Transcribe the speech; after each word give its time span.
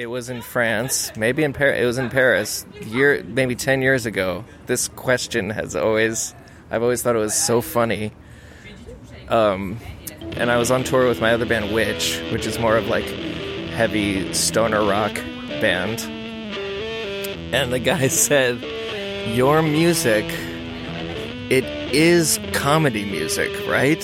It 0.00 0.08
was 0.08 0.30
in 0.30 0.40
France, 0.40 1.14
maybe 1.14 1.42
in 1.42 1.52
Paris. 1.52 1.78
It 1.78 1.84
was 1.84 1.98
in 1.98 2.08
Paris, 2.08 2.64
year 2.86 3.22
maybe 3.22 3.54
ten 3.54 3.82
years 3.82 4.06
ago. 4.06 4.46
This 4.64 4.88
question 4.88 5.50
has 5.50 5.76
always, 5.76 6.34
I've 6.70 6.82
always 6.82 7.02
thought 7.02 7.16
it 7.16 7.18
was 7.18 7.34
so 7.34 7.60
funny. 7.60 8.10
Um, 9.28 9.78
and 10.38 10.50
I 10.50 10.56
was 10.56 10.70
on 10.70 10.84
tour 10.84 11.06
with 11.06 11.20
my 11.20 11.34
other 11.34 11.44
band, 11.44 11.74
Witch, 11.74 12.18
which 12.32 12.46
is 12.46 12.58
more 12.58 12.78
of 12.78 12.86
like 12.86 13.04
heavy 13.04 14.32
stoner 14.32 14.82
rock 14.82 15.16
band. 15.60 16.00
And 17.52 17.70
the 17.70 17.78
guy 17.78 18.08
said, 18.08 18.56
"Your 19.36 19.60
music, 19.60 20.24
it 21.50 21.64
is 21.92 22.40
comedy 22.54 23.04
music, 23.04 23.50
right?" 23.68 24.02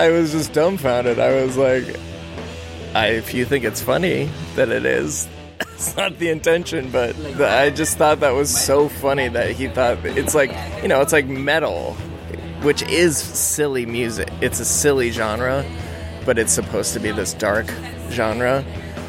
I 0.00 0.08
was 0.08 0.32
just 0.32 0.54
dumbfounded. 0.54 1.18
I 1.18 1.44
was 1.44 1.58
like, 1.58 1.84
I, 2.94 3.08
if 3.08 3.34
you 3.34 3.44
think 3.44 3.66
it's 3.66 3.82
funny, 3.82 4.30
then 4.54 4.72
it 4.72 4.86
is. 4.86 5.28
It's 5.74 5.94
not 5.94 6.18
the 6.18 6.30
intention, 6.30 6.90
but 6.90 7.14
the, 7.36 7.46
I 7.46 7.68
just 7.68 7.98
thought 7.98 8.20
that 8.20 8.30
was 8.30 8.48
so 8.48 8.88
funny 8.88 9.28
that 9.28 9.50
he 9.50 9.68
thought 9.68 9.98
it's 10.04 10.34
like, 10.34 10.52
you 10.82 10.88
know, 10.88 11.02
it's 11.02 11.12
like 11.12 11.26
metal, 11.26 11.94
which 12.62 12.82
is 12.82 13.18
silly 13.18 13.84
music. 13.84 14.28
It's 14.40 14.58
a 14.60 14.64
silly 14.64 15.10
genre, 15.10 15.64
but 16.24 16.38
it's 16.38 16.52
supposed 16.52 16.94
to 16.94 17.00
be 17.00 17.10
this 17.12 17.34
dark 17.34 17.66
genre, 18.10 18.64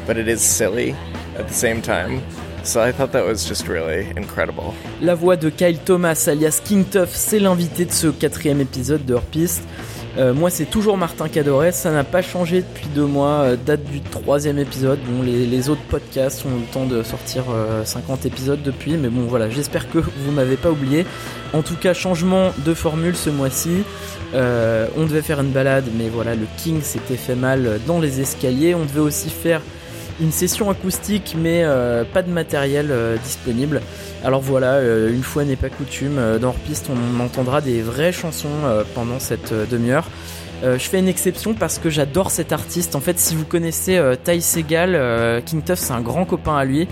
but 0.06 0.18
it 0.18 0.28
is 0.28 0.42
silly 0.42 0.92
at 1.36 1.48
the 1.48 1.54
same 1.54 1.80
time. 1.82 2.22
So 2.64 2.82
I 2.82 2.92
thought 2.92 3.12
that 3.12 3.24
was 3.24 3.46
just 3.46 3.66
really 3.66 4.10
incredible. 4.16 4.74
La 5.00 5.14
voix 5.14 5.36
de 5.36 5.50
Kyle 5.50 5.78
Thomas 5.78 6.28
alias 6.28 6.60
King 6.62 6.84
Tuff, 6.84 7.14
c'est 7.14 7.40
l'invité 7.40 7.86
de 7.86 7.92
ce 7.92 8.08
quatrième 8.08 8.60
épisode 8.60 9.04
de 9.06 9.14
Hors-Piste. 9.14 9.62
Euh, 10.18 10.34
moi, 10.34 10.50
c'est 10.50 10.66
toujours 10.66 10.96
Martin 10.96 11.28
Cadoret. 11.28 11.72
Ça 11.72 11.90
n'a 11.90 12.04
pas 12.04 12.22
changé 12.22 12.62
depuis 12.62 12.86
deux 12.94 13.06
mois. 13.06 13.42
Euh, 13.42 13.56
date 13.56 13.84
du 13.84 14.00
troisième 14.00 14.58
épisode. 14.58 14.98
Bon, 15.06 15.22
les, 15.22 15.70
autres 15.70 15.82
podcasts 15.88 16.44
ont 16.44 16.56
le 16.58 16.66
temps 16.72 16.86
de 16.86 17.02
sortir 17.02 17.44
euh, 17.50 17.84
50 17.84 18.26
épisodes 18.26 18.62
depuis. 18.62 18.96
Mais 18.96 19.08
bon, 19.08 19.22
voilà, 19.22 19.48
j'espère 19.48 19.90
que 19.90 19.98
vous 19.98 20.32
m'avez 20.32 20.56
pas 20.56 20.70
oublié. 20.70 21.06
En 21.52 21.62
tout 21.62 21.76
cas, 21.76 21.94
changement 21.94 22.52
de 22.64 22.74
formule 22.74 23.16
ce 23.16 23.30
mois-ci. 23.30 23.84
Euh, 24.34 24.86
on 24.96 25.04
devait 25.04 25.22
faire 25.22 25.40
une 25.40 25.50
balade, 25.50 25.84
mais 25.96 26.08
voilà, 26.08 26.34
le 26.34 26.46
King 26.56 26.80
s'était 26.82 27.16
fait 27.16 27.34
mal 27.34 27.80
dans 27.86 28.00
les 28.00 28.20
escaliers. 28.20 28.74
On 28.74 28.84
devait 28.84 29.00
aussi 29.00 29.30
faire 29.30 29.60
une 30.20 30.32
session 30.32 30.70
acoustique, 30.70 31.36
mais 31.38 31.62
euh, 31.64 32.04
pas 32.04 32.22
de 32.22 32.30
matériel 32.30 32.88
euh, 32.90 33.16
disponible. 33.18 33.80
Alors 34.24 34.40
voilà, 34.40 34.74
euh, 34.74 35.12
une 35.12 35.22
fois 35.22 35.44
n'est 35.44 35.56
pas 35.56 35.68
coutume, 35.68 36.20
dans 36.40 36.48
Hors-Piste, 36.48 36.90
on 36.90 37.20
entendra 37.20 37.60
des 37.60 37.82
vraies 37.82 38.12
chansons 38.12 38.48
pendant 38.94 39.18
cette 39.18 39.52
demi-heure. 39.70 40.08
je 40.62 40.78
fais 40.78 41.00
une 41.00 41.08
exception 41.08 41.54
parce 41.54 41.78
que 41.78 41.90
j'adore 41.90 42.30
cet 42.30 42.52
artiste. 42.52 42.94
En 42.94 43.00
fait, 43.00 43.18
si 43.18 43.34
vous 43.34 43.44
connaissez 43.44 44.00
Ty 44.22 44.40
Segal, 44.40 45.42
King 45.44 45.62
Tuff, 45.62 45.78
c'est 45.78 45.92
un 45.92 46.00
grand 46.00 46.24
copain 46.24 46.56
à 46.56 46.64
lui. 46.64 46.86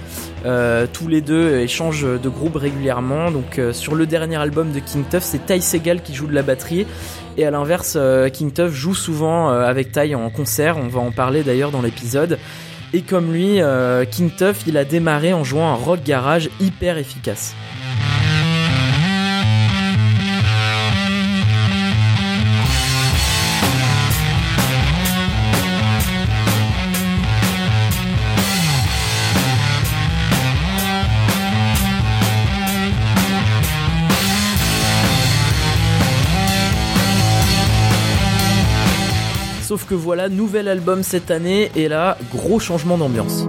tous 0.93 1.09
les 1.09 1.21
deux 1.21 1.61
échangent 1.61 2.07
de 2.21 2.29
groupe 2.29 2.57
régulièrement. 2.57 3.31
Donc, 3.31 3.61
sur 3.73 3.95
le 3.95 4.07
dernier 4.07 4.37
album 4.37 4.73
de 4.73 4.81
King 4.81 5.05
Tuff, 5.09 5.23
c'est 5.23 5.47
Ty 5.47 5.63
Segal 5.63 6.03
qui 6.03 6.15
joue 6.15 6.27
de 6.27 6.35
la 6.35 6.43
batterie. 6.43 6.87
Et 7.37 7.45
à 7.45 7.51
l'inverse, 7.53 7.97
King 8.33 8.53
Tuff 8.53 8.73
joue 8.73 8.95
souvent 8.95 9.51
avec 9.51 9.93
Ty 9.93 10.17
en 10.17 10.31
concert. 10.31 10.77
On 10.79 10.89
va 10.89 11.01
en 11.01 11.13
parler 11.13 11.45
d'ailleurs 11.45 11.71
dans 11.71 11.83
l'épisode. 11.83 12.39
Et 12.93 13.03
comme 13.03 13.33
lui, 13.33 13.63
euh, 13.63 14.05
King 14.05 14.31
Tuff, 14.37 14.65
il 14.67 14.77
a 14.77 14.85
démarré 14.85 15.33
en 15.33 15.45
jouant 15.45 15.69
un 15.69 15.75
rock 15.75 16.01
garage 16.05 16.51
hyper 16.61 16.99
efficace. 16.99 17.55
Sauf 39.71 39.87
que 39.87 39.95
voilà, 39.95 40.29
nouvel 40.29 40.67
album 40.67 41.05
cette 41.05 41.31
année 41.31 41.71
et 41.77 41.87
là, 41.87 42.19
gros 42.33 42.59
changement 42.59 42.99
d'ambiance. 42.99 43.47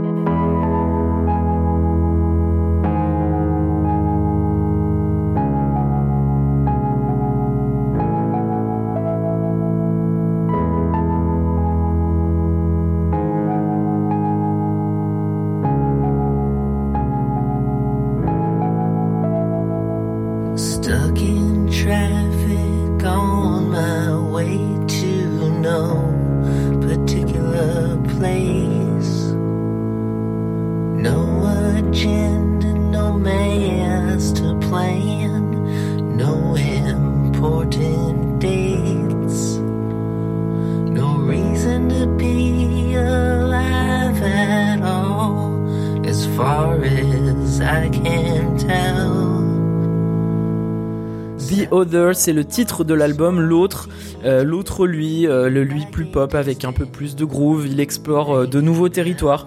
C'est 52.13 52.33
le 52.33 52.45
titre 52.45 52.83
de 52.83 52.93
l'album. 52.93 53.39
L'autre, 53.39 53.89
euh, 54.23 54.43
l'autre 54.43 54.87
lui, 54.87 55.27
euh, 55.27 55.49
le 55.49 55.63
lui 55.63 55.85
plus 55.91 56.05
pop 56.05 56.33
avec 56.35 56.65
un 56.65 56.71
peu 56.71 56.85
plus 56.85 57.15
de 57.15 57.25
groove. 57.25 57.67
Il 57.67 57.79
explore 57.79 58.35
euh, 58.35 58.47
de 58.47 58.61
nouveaux 58.61 58.89
territoires. 58.89 59.45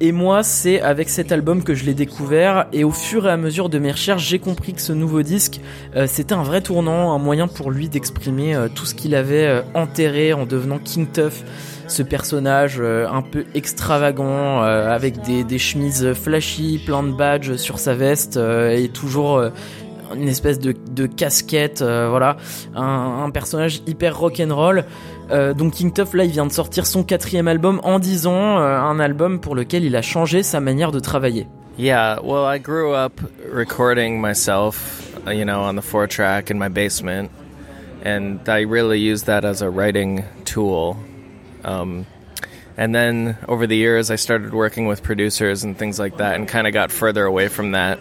Et 0.00 0.12
moi, 0.12 0.42
c'est 0.42 0.80
avec 0.80 1.08
cet 1.08 1.32
album 1.32 1.62
que 1.62 1.74
je 1.74 1.84
l'ai 1.84 1.94
découvert. 1.94 2.66
Et 2.72 2.84
au 2.84 2.90
fur 2.90 3.26
et 3.26 3.30
à 3.30 3.36
mesure 3.36 3.68
de 3.68 3.78
mes 3.78 3.92
recherches, 3.92 4.26
j'ai 4.26 4.38
compris 4.38 4.74
que 4.74 4.80
ce 4.80 4.92
nouveau 4.92 5.22
disque, 5.22 5.60
c'était 6.06 6.34
un 6.34 6.42
vrai 6.42 6.60
tournant, 6.60 7.14
un 7.14 7.18
moyen 7.18 7.48
pour 7.48 7.70
lui 7.70 7.88
d'exprimer 7.88 8.56
tout 8.74 8.84
ce 8.84 8.94
qu'il 8.94 9.14
avait 9.14 9.62
enterré 9.74 10.32
en 10.32 10.44
devenant 10.44 10.78
King 10.78 11.06
Tuff 11.12 11.44
ce 11.88 12.02
personnage 12.02 12.80
un 12.80 13.22
peu 13.22 13.44
extravagant 13.54 14.60
avec 14.60 15.20
des, 15.22 15.58
chemises 15.58 16.12
flashy, 16.12 16.80
plein 16.84 17.02
de 17.02 17.12
badges 17.12 17.56
sur 17.56 17.78
sa 17.78 17.94
veste 17.94 18.36
et 18.36 18.90
toujours 18.92 19.40
une 20.14 20.28
espèce 20.28 20.58
de, 20.58 20.72
de 20.72 21.06
casquette, 21.06 21.82
euh, 21.82 22.08
voilà, 22.08 22.36
un, 22.74 23.24
un, 23.24 23.30
personnage 23.30 23.82
hyper 23.86 24.18
rock'n'roll. 24.18 24.84
Euh, 25.30 25.54
donc 25.54 25.74
King 25.74 25.92
Tuff 25.92 26.14
là, 26.14 26.24
il 26.24 26.30
vient 26.30 26.46
de 26.46 26.52
sortir 26.52 26.86
son 26.86 27.02
quatrième 27.02 27.48
album 27.48 27.80
en 27.82 27.98
10 27.98 28.26
ans, 28.26 28.58
euh, 28.58 28.78
un 28.78 29.00
album 29.00 29.40
pour 29.40 29.54
lequel 29.54 29.84
il 29.84 29.96
a 29.96 30.02
changé 30.02 30.42
sa 30.42 30.60
manière 30.60 30.92
de 30.92 31.00
travailler. 31.00 31.46
Yeah, 31.78 32.20
well, 32.22 32.46
I 32.46 32.58
grew 32.58 32.94
up 32.94 33.20
recording 33.52 34.20
myself, 34.20 35.14
uh, 35.26 35.32
you 35.32 35.44
know, 35.44 35.60
on 35.60 35.76
the 35.76 35.82
four 35.82 36.06
track 36.06 36.50
in 36.50 36.58
my 36.58 36.68
basement, 36.68 37.30
and 38.02 38.48
I 38.48 38.62
really 38.62 38.98
used 38.98 39.26
that 39.26 39.44
as 39.44 39.60
a 39.60 39.68
writing 39.68 40.24
tool. 40.46 40.96
Um, 41.64 42.06
and 42.78 42.94
then 42.94 43.36
over 43.46 43.66
the 43.66 43.76
years, 43.76 44.10
I 44.10 44.16
started 44.16 44.54
working 44.54 44.86
with 44.86 45.02
producers 45.02 45.64
and 45.64 45.76
things 45.76 45.98
like 45.98 46.16
that, 46.16 46.36
and 46.36 46.48
kind 46.48 46.66
of 46.66 46.72
got 46.72 46.90
further 46.90 47.26
away 47.26 47.48
from 47.48 47.72
that. 47.72 47.98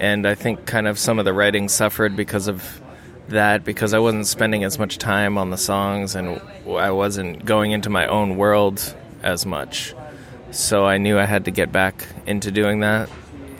And 0.00 0.26
I 0.26 0.34
think 0.34 0.64
kind 0.64 0.88
of 0.88 0.98
some 0.98 1.18
of 1.18 1.26
the 1.26 1.32
writing 1.34 1.68
suffered 1.68 2.16
because 2.16 2.48
of 2.48 2.80
that 3.28 3.64
because 3.64 3.92
I 3.92 3.98
wasn't 3.98 4.26
spending 4.26 4.64
as 4.64 4.78
much 4.78 4.96
time 4.98 5.36
on 5.36 5.50
the 5.50 5.58
songs 5.58 6.14
and 6.14 6.40
I 6.66 6.90
wasn't 6.90 7.44
going 7.44 7.72
into 7.72 7.90
my 7.90 8.06
own 8.06 8.36
world 8.36 8.96
as 9.22 9.44
much. 9.44 9.94
So 10.50 10.86
I 10.86 10.96
knew 10.96 11.18
I 11.18 11.26
had 11.26 11.44
to 11.44 11.50
get 11.50 11.70
back 11.70 12.06
into 12.26 12.50
doing 12.50 12.80
that. 12.80 13.10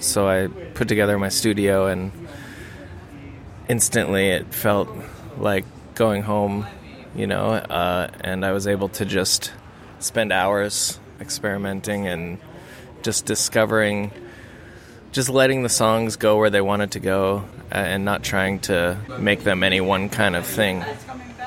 So 0.01 0.27
I 0.27 0.49
put 0.75 0.89
together 0.89 1.19
my 1.19 1.29
studio 1.29 1.87
and 1.87 2.11
instantly 3.69 4.29
it 4.29 4.53
felt 4.53 4.89
like 5.37 5.67
going 5.95 6.23
home, 6.23 6.67
you 7.15 7.27
know, 7.27 7.51
uh, 7.51 8.11
and 8.23 8.47
I 8.47 8.53
was 8.53 8.67
able 8.67 8.89
to 8.89 9.05
just 9.05 9.53
spend 9.99 10.33
hours 10.33 10.99
experimenting 11.21 12.07
and 12.07 12.39
just 13.03 13.27
discovering 13.27 14.11
just 15.13 15.29
letting 15.29 15.63
the 15.63 15.69
songs 15.69 16.17
go 16.17 16.37
where 16.39 16.51
they 16.51 16.61
wanted 16.61 16.93
to 16.93 17.01
go 17.01 17.45
uh, 17.73 17.75
and 17.75 18.05
not 18.05 18.23
trying 18.23 18.61
to 18.61 18.97
make 19.19 19.43
them 19.45 19.63
any 19.63 19.81
one 19.81 20.09
kind 20.09 20.37
of 20.37 20.47
thing. 20.47 20.85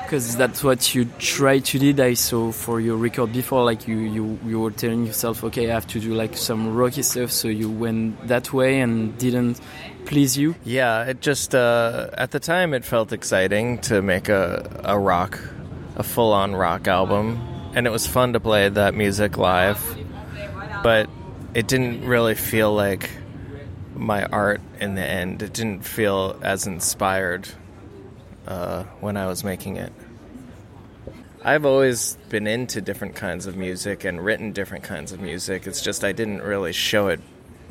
because 0.04 0.36
that's 0.36 0.62
what 0.62 0.94
you 0.94 1.06
try 1.18 1.58
to 1.58 1.78
did. 1.78 1.98
I 1.98 2.14
saw 2.14 2.52
for 2.52 2.78
your 2.80 2.96
record 2.96 3.32
before, 3.32 3.64
like 3.64 3.88
you, 3.88 3.96
you, 3.96 4.38
you 4.44 4.60
were 4.60 4.70
telling 4.70 5.06
yourself, 5.06 5.42
okay, 5.44 5.70
I 5.70 5.74
have 5.74 5.86
to 5.88 6.00
do 6.00 6.14
like 6.14 6.36
some 6.36 6.74
rocky 6.74 7.02
stuff. 7.02 7.30
So 7.30 7.48
you 7.48 7.70
went 7.70 8.28
that 8.28 8.52
way 8.52 8.80
and 8.80 9.16
didn't 9.18 9.60
please 10.04 10.36
you. 10.36 10.54
Yeah, 10.64 11.04
it 11.04 11.20
just 11.20 11.54
uh, 11.54 12.10
at 12.18 12.30
the 12.32 12.40
time 12.40 12.74
it 12.74 12.84
felt 12.84 13.12
exciting 13.12 13.78
to 13.82 14.02
make 14.02 14.28
a 14.28 14.80
a 14.84 14.98
rock, 14.98 15.40
a 15.96 16.02
full 16.02 16.32
on 16.32 16.54
rock 16.54 16.86
album, 16.86 17.40
and 17.74 17.86
it 17.86 17.90
was 17.90 18.06
fun 18.06 18.34
to 18.34 18.40
play 18.40 18.68
that 18.68 18.94
music 18.94 19.38
live. 19.38 19.80
But 20.82 21.08
it 21.54 21.66
didn't 21.66 22.04
really 22.04 22.34
feel 22.34 22.74
like 22.74 23.08
my 23.94 24.24
art 24.26 24.60
in 24.80 24.94
the 24.94 25.04
end. 25.04 25.42
It 25.42 25.52
didn't 25.52 25.84
feel 25.84 26.38
as 26.42 26.66
inspired 26.66 27.48
uh, 28.46 28.84
when 29.00 29.16
I 29.16 29.26
was 29.26 29.44
making 29.44 29.76
it. 29.76 29.92
I've 31.42 31.66
always 31.66 32.16
been 32.30 32.46
into 32.46 32.80
different 32.80 33.14
kinds 33.14 33.46
of 33.46 33.56
music 33.56 34.04
and 34.04 34.24
written 34.24 34.52
different 34.52 34.82
kinds 34.84 35.12
of 35.12 35.20
music. 35.20 35.66
It's 35.66 35.82
just 35.82 36.02
I 36.02 36.12
didn't 36.12 36.40
really 36.40 36.72
show 36.72 37.08
it 37.08 37.20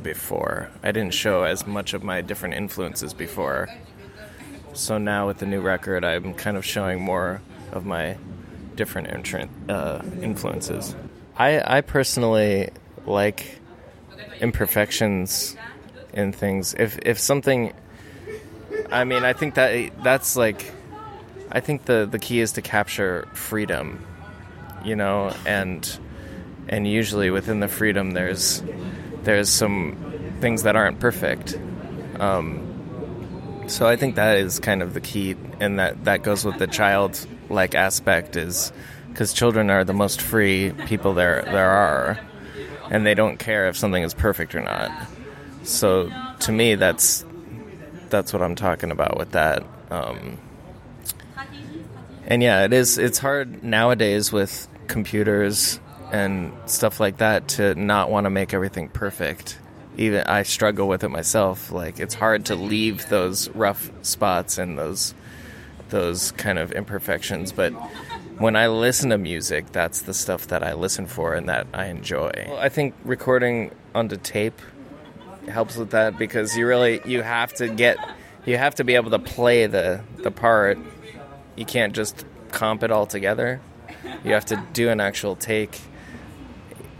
before. 0.03 0.69
I 0.83 0.91
didn't 0.91 1.13
show 1.13 1.43
as 1.43 1.65
much 1.65 1.93
of 1.93 2.03
my 2.03 2.21
different 2.21 2.55
influences 2.55 3.13
before. 3.13 3.69
So 4.73 4.97
now 4.97 5.27
with 5.27 5.39
the 5.39 5.45
new 5.45 5.61
record, 5.61 6.05
I'm 6.05 6.33
kind 6.33 6.55
of 6.55 6.65
showing 6.65 7.01
more 7.01 7.41
of 7.71 7.85
my 7.85 8.17
different 8.75 9.07
uh, 9.69 10.01
influences. 10.21 10.95
I, 11.37 11.77
I 11.77 11.81
personally 11.81 12.69
like 13.05 13.59
imperfections 14.39 15.55
in 16.13 16.31
things. 16.31 16.73
If 16.77 16.99
if 16.99 17.19
something, 17.19 17.73
I 18.91 19.03
mean, 19.03 19.23
I 19.23 19.33
think 19.33 19.55
that 19.55 20.03
that's 20.03 20.35
like, 20.35 20.71
I 21.51 21.59
think 21.59 21.85
the 21.85 22.07
the 22.09 22.19
key 22.19 22.39
is 22.39 22.53
to 22.53 22.61
capture 22.61 23.27
freedom, 23.33 24.05
you 24.83 24.95
know, 24.95 25.33
and 25.45 25.99
and 26.69 26.87
usually 26.87 27.29
within 27.29 27.59
the 27.59 27.67
freedom 27.67 28.11
there's 28.11 28.63
there's 29.23 29.49
some 29.49 29.97
things 30.39 30.63
that 30.63 30.75
aren't 30.75 30.99
perfect. 30.99 31.57
Um, 32.19 33.65
so 33.67 33.87
I 33.87 33.95
think 33.95 34.15
that 34.15 34.37
is 34.37 34.59
kind 34.59 34.81
of 34.81 34.93
the 34.93 35.01
key, 35.01 35.35
and 35.59 35.79
that 35.79 36.05
that 36.05 36.23
goes 36.23 36.45
with 36.45 36.57
the 36.57 36.67
child-like 36.67 37.75
aspect 37.75 38.35
is 38.35 38.71
because 39.09 39.33
children 39.33 39.69
are 39.69 39.83
the 39.83 39.93
most 39.93 40.21
free 40.21 40.73
people 40.85 41.13
there 41.13 41.43
there 41.43 41.69
are, 41.69 42.19
and 42.89 43.05
they 43.05 43.13
don't 43.13 43.37
care 43.37 43.67
if 43.67 43.77
something 43.77 44.03
is 44.03 44.13
perfect 44.13 44.53
or 44.55 44.61
not. 44.61 44.91
So 45.63 46.11
to 46.41 46.51
me, 46.51 46.75
that's 46.75 47.25
that's 48.09 48.31
what 48.33 48.41
I'm 48.41 48.55
talking 48.55 48.91
about 48.91 49.17
with 49.17 49.31
that. 49.31 49.63
Um, 49.89 50.37
and 52.27 52.43
yeah, 52.43 52.63
it 52.65 52.73
is. 52.73 52.97
It's 52.97 53.17
hard 53.17 53.63
nowadays 53.63 54.31
with 54.31 54.67
computers 54.87 55.79
and 56.11 56.53
stuff 56.65 56.99
like 56.99 57.17
that 57.17 57.47
to 57.49 57.75
not 57.75 58.11
want 58.11 58.25
to 58.25 58.29
make 58.29 58.53
everything 58.53 58.89
perfect. 58.89 59.57
Even 59.97 60.23
I 60.27 60.43
struggle 60.43 60.87
with 60.87 61.03
it 61.03 61.09
myself. 61.09 61.71
Like 61.71 61.99
it's 61.99 62.13
hard 62.13 62.45
to 62.45 62.55
leave 62.55 63.09
those 63.09 63.49
rough 63.49 63.91
spots 64.03 64.57
and 64.57 64.77
those 64.77 65.13
those 65.89 66.31
kind 66.33 66.57
of 66.57 66.71
imperfections, 66.71 67.51
but 67.51 67.71
when 68.39 68.55
I 68.55 68.67
listen 68.67 69.11
to 69.11 69.17
music, 69.17 69.71
that's 69.71 70.01
the 70.01 70.13
stuff 70.13 70.47
that 70.47 70.63
I 70.63 70.73
listen 70.73 71.05
for 71.05 71.35
and 71.35 71.47
that 71.49 71.67
I 71.73 71.85
enjoy. 71.85 72.31
Well, 72.47 72.57
I 72.57 72.69
think 72.69 72.95
recording 73.05 73.71
onto 73.93 74.17
tape 74.17 74.59
helps 75.49 75.75
with 75.75 75.91
that 75.91 76.17
because 76.17 76.57
you 76.57 76.65
really 76.67 77.01
you 77.05 77.21
have 77.21 77.53
to 77.55 77.67
get 77.67 77.97
you 78.45 78.57
have 78.57 78.75
to 78.75 78.83
be 78.83 78.95
able 78.95 79.11
to 79.11 79.19
play 79.19 79.67
the 79.67 80.01
the 80.17 80.31
part. 80.31 80.77
You 81.55 81.65
can't 81.65 81.93
just 81.93 82.25
comp 82.51 82.83
it 82.83 82.91
all 82.91 83.05
together. 83.05 83.61
You 84.23 84.33
have 84.33 84.45
to 84.45 84.63
do 84.73 84.89
an 84.89 84.99
actual 84.99 85.35
take 85.35 85.79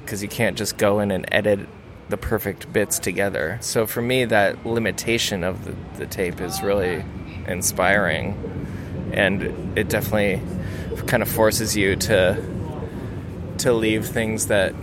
because 0.01 0.21
you 0.21 0.29
can't 0.29 0.57
just 0.57 0.77
go 0.77 0.99
in 0.99 1.11
and 1.11 1.25
edit 1.31 1.67
the 2.09 2.17
perfect 2.17 2.71
bits 2.71 2.99
together. 2.99 3.57
So 3.61 3.87
for 3.87 4.01
me, 4.01 4.25
that 4.25 4.65
limitation 4.65 5.43
of 5.43 5.65
the, 5.65 5.75
the 5.97 6.05
tape 6.05 6.41
is 6.41 6.61
really 6.61 7.03
inspiring, 7.47 8.35
and 9.13 9.77
it 9.77 9.89
definitely 9.89 10.41
kind 11.07 11.23
of 11.23 11.29
forces 11.29 11.75
you 11.75 11.95
to 11.95 12.41
to 13.59 13.73
leave 13.73 14.05
things 14.05 14.47
that 14.47 14.73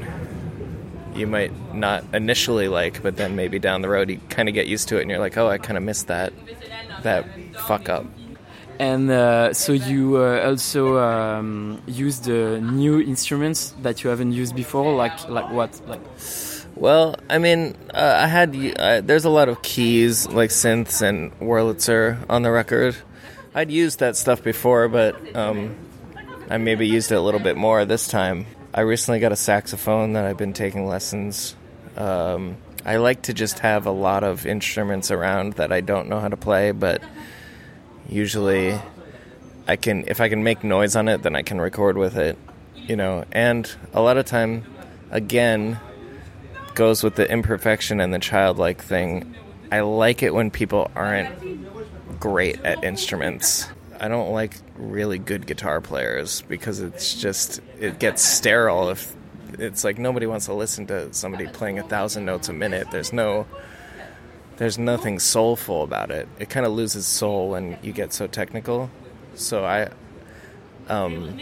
you 1.14 1.26
might 1.26 1.52
not 1.74 2.04
initially 2.12 2.68
like, 2.68 3.02
but 3.02 3.16
then 3.16 3.36
maybe 3.36 3.58
down 3.58 3.82
the 3.82 3.88
road 3.88 4.10
you 4.10 4.20
kind 4.28 4.48
of 4.48 4.54
get 4.54 4.66
used 4.66 4.88
to 4.88 4.98
it, 4.98 5.02
and 5.02 5.10
you're 5.10 5.20
like, 5.20 5.36
oh, 5.36 5.48
I 5.48 5.58
kind 5.58 5.76
of 5.76 5.82
missed 5.82 6.06
that 6.08 6.32
that 7.02 7.26
fuck 7.66 7.88
up. 7.88 8.06
And 8.78 9.10
uh, 9.10 9.52
so 9.52 9.72
you 9.72 10.16
uh, 10.16 10.40
also 10.42 10.98
um, 10.98 11.82
use 11.86 12.20
the 12.20 12.60
new 12.60 13.00
instruments 13.00 13.74
that 13.82 14.02
you 14.02 14.08
haven't 14.08 14.32
used 14.32 14.56
before, 14.56 14.94
like 14.94 15.28
like 15.28 15.50
what, 15.50 15.80
like. 15.86 16.00
Well, 16.76 17.16
I 17.28 17.36
mean, 17.36 17.76
uh, 17.92 18.20
I 18.22 18.26
had 18.26 18.56
uh, 18.56 19.02
there's 19.02 19.26
a 19.26 19.30
lot 19.30 19.50
of 19.50 19.60
keys 19.60 20.26
like 20.28 20.48
synths 20.48 21.02
and 21.02 21.30
Wurlitzer 21.40 22.24
on 22.30 22.42
the 22.42 22.50
record. 22.50 22.96
I'd 23.54 23.70
used 23.70 23.98
that 23.98 24.16
stuff 24.16 24.42
before, 24.42 24.88
but 24.88 25.36
um, 25.36 25.76
I 26.48 26.56
maybe 26.56 26.86
used 26.88 27.12
it 27.12 27.16
a 27.16 27.20
little 27.20 27.40
bit 27.40 27.56
more 27.56 27.84
this 27.84 28.08
time. 28.08 28.46
I 28.72 28.82
recently 28.82 29.18
got 29.18 29.32
a 29.32 29.36
saxophone 29.36 30.12
that 30.12 30.24
I've 30.24 30.36
been 30.36 30.52
taking 30.52 30.86
lessons. 30.86 31.56
Um, 31.96 32.56
I 32.84 32.96
like 32.96 33.22
to 33.22 33.34
just 33.34 33.58
have 33.58 33.86
a 33.86 33.90
lot 33.90 34.22
of 34.22 34.46
instruments 34.46 35.10
around 35.10 35.54
that 35.54 35.72
I 35.72 35.80
don't 35.80 36.08
know 36.08 36.20
how 36.20 36.28
to 36.28 36.36
play, 36.36 36.70
but 36.70 37.02
usually 38.08 38.78
I 39.66 39.74
can 39.74 40.04
if 40.06 40.20
I 40.20 40.28
can 40.28 40.44
make 40.44 40.62
noise 40.62 40.94
on 40.94 41.08
it, 41.08 41.22
then 41.22 41.34
I 41.34 41.42
can 41.42 41.60
record 41.60 41.98
with 41.98 42.16
it, 42.16 42.38
you 42.76 42.94
know. 42.94 43.24
And 43.32 43.70
a 43.92 44.00
lot 44.00 44.18
of 44.18 44.24
time, 44.26 44.64
again, 45.10 45.80
goes 46.74 47.02
with 47.02 47.16
the 47.16 47.28
imperfection 47.28 48.00
and 48.00 48.14
the 48.14 48.20
childlike 48.20 48.82
thing. 48.82 49.34
I 49.72 49.80
like 49.80 50.22
it 50.22 50.32
when 50.32 50.52
people 50.52 50.90
aren't 50.94 52.20
great 52.20 52.64
at 52.64 52.84
instruments. 52.84 53.68
I 54.00 54.08
don't 54.08 54.32
like 54.32 54.54
really 54.76 55.18
good 55.18 55.46
guitar 55.46 55.82
players 55.82 56.42
because 56.48 56.80
it's 56.80 57.14
just 57.14 57.60
it 57.78 57.98
gets 57.98 58.22
sterile 58.22 58.88
if 58.88 59.14
it's 59.58 59.84
like 59.84 59.98
nobody 59.98 60.26
wants 60.26 60.46
to 60.46 60.54
listen 60.54 60.86
to 60.86 61.12
somebody 61.12 61.46
playing 61.46 61.78
a 61.78 61.82
thousand 61.82 62.24
notes 62.24 62.48
a 62.48 62.54
minute. 62.54 62.90
There's 62.90 63.12
no 63.12 63.46
there's 64.56 64.78
nothing 64.78 65.18
soulful 65.18 65.82
about 65.82 66.10
it. 66.10 66.28
It 66.38 66.48
kind 66.48 66.64
of 66.64 66.72
loses 66.72 67.06
soul 67.06 67.50
when 67.50 67.78
you 67.82 67.92
get 67.92 68.12
so 68.14 68.26
technical. 68.26 68.90
So 69.34 69.64
I 69.66 69.90
um, 70.88 71.38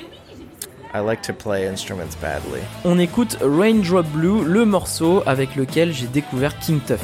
I 0.93 1.01
like 1.01 1.23
to 1.25 1.33
play 1.33 1.69
instruments 1.69 2.17
badly. 2.17 2.63
On 2.85 2.99
écoute 2.99 3.37
Raindrop 3.41 4.07
Blue, 4.07 4.43
le 4.43 4.67
morceau 4.67 5.23
avec 5.27 5.55
lequel 5.55 5.93
j'ai 5.93 6.09
découvert 6.09 6.59
King 6.59 6.81
Tuff. 6.81 7.03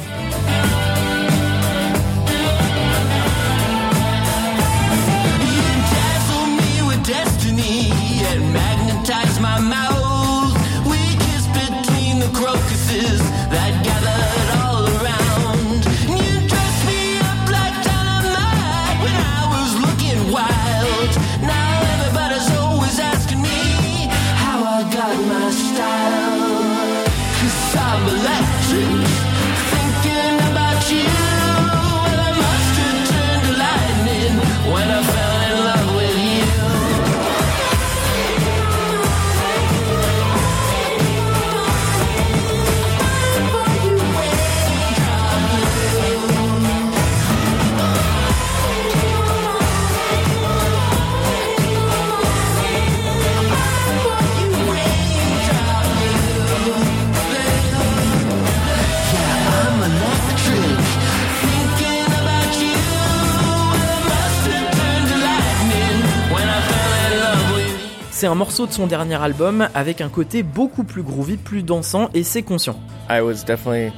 C'est 68.15 68.27
un 68.27 68.35
morceau 68.35 68.65
de 68.65 68.71
son 68.71 68.87
dernier 68.87 69.21
album 69.21 69.67
avec 69.73 69.99
un 69.99 70.07
côté 70.07 70.41
beaucoup 70.41 70.85
plus 70.85 71.03
groovy, 71.03 71.35
plus 71.35 71.63
dansant 71.63 72.09
et 72.13 72.23
c'est 72.23 72.43
conscient. 72.43 72.79
I 73.09 73.19
was 73.19 73.43
definitely 73.45 73.91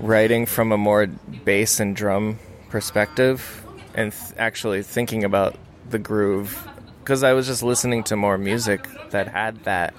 writing 0.00 0.46
from 0.46 0.70
a 0.70 0.76
more 0.76 1.08
bass 1.44 1.80
and 1.80 1.92
drum 1.92 2.36
perspective 2.70 3.42
and 3.96 4.12
th 4.12 4.32
actually 4.38 4.84
thinking 4.84 5.24
about 5.24 5.54
the 5.90 5.98
groove 5.98 6.68
because 7.02 7.24
I 7.24 7.32
was 7.32 7.48
just 7.48 7.64
listening 7.64 8.04
to 8.04 8.14
more 8.14 8.38
music 8.38 8.86
that 9.10 9.26
had 9.26 9.64
that 9.64 9.92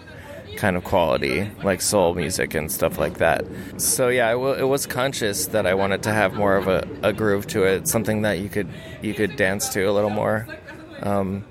kind 0.55 0.77
of 0.77 0.85
quality, 0.85 1.51
like 1.61 1.81
soul 1.81 2.15
music 2.15 2.55
and 2.55 2.71
stuff 2.71 2.97
like 2.97 3.17
that. 3.17 3.43
So 3.75 4.07
yeah, 4.07 4.31
it, 4.31 4.69
was 4.69 4.87
conscious 4.87 5.47
that 5.47 5.65
I 5.65 5.73
wanted 5.73 6.01
to 6.03 6.13
have 6.13 6.33
more 6.33 6.55
of 6.55 6.69
a, 6.69 6.87
a, 7.03 7.11
groove 7.11 7.45
to 7.47 7.63
it, 7.63 7.89
something 7.89 8.21
that 8.21 8.39
you 8.39 8.47
could 8.47 8.69
you 9.01 9.13
could 9.13 9.35
dance 9.35 9.67
to 9.73 9.83
a 9.83 9.91
little 9.91 10.09
more. 10.09 10.47
Um, 11.03 11.43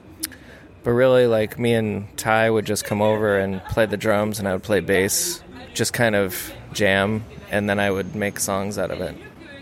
but 0.84 0.92
really, 0.92 1.26
like 1.26 1.58
me 1.58 1.74
and 1.74 2.16
Ty 2.16 2.50
would 2.50 2.66
just 2.66 2.84
come 2.84 3.02
over 3.02 3.38
and 3.38 3.62
play 3.64 3.86
the 3.86 3.96
drums, 3.96 4.38
and 4.38 4.48
I 4.48 4.52
would 4.52 4.62
play 4.62 4.80
bass, 4.80 5.42
just 5.74 5.92
kind 5.92 6.14
of 6.14 6.52
jam, 6.72 7.24
and 7.50 7.68
then 7.68 7.78
I 7.78 7.90
would 7.90 8.14
make 8.14 8.40
songs 8.40 8.78
out 8.78 8.90
of 8.90 9.00
it. 9.00 9.16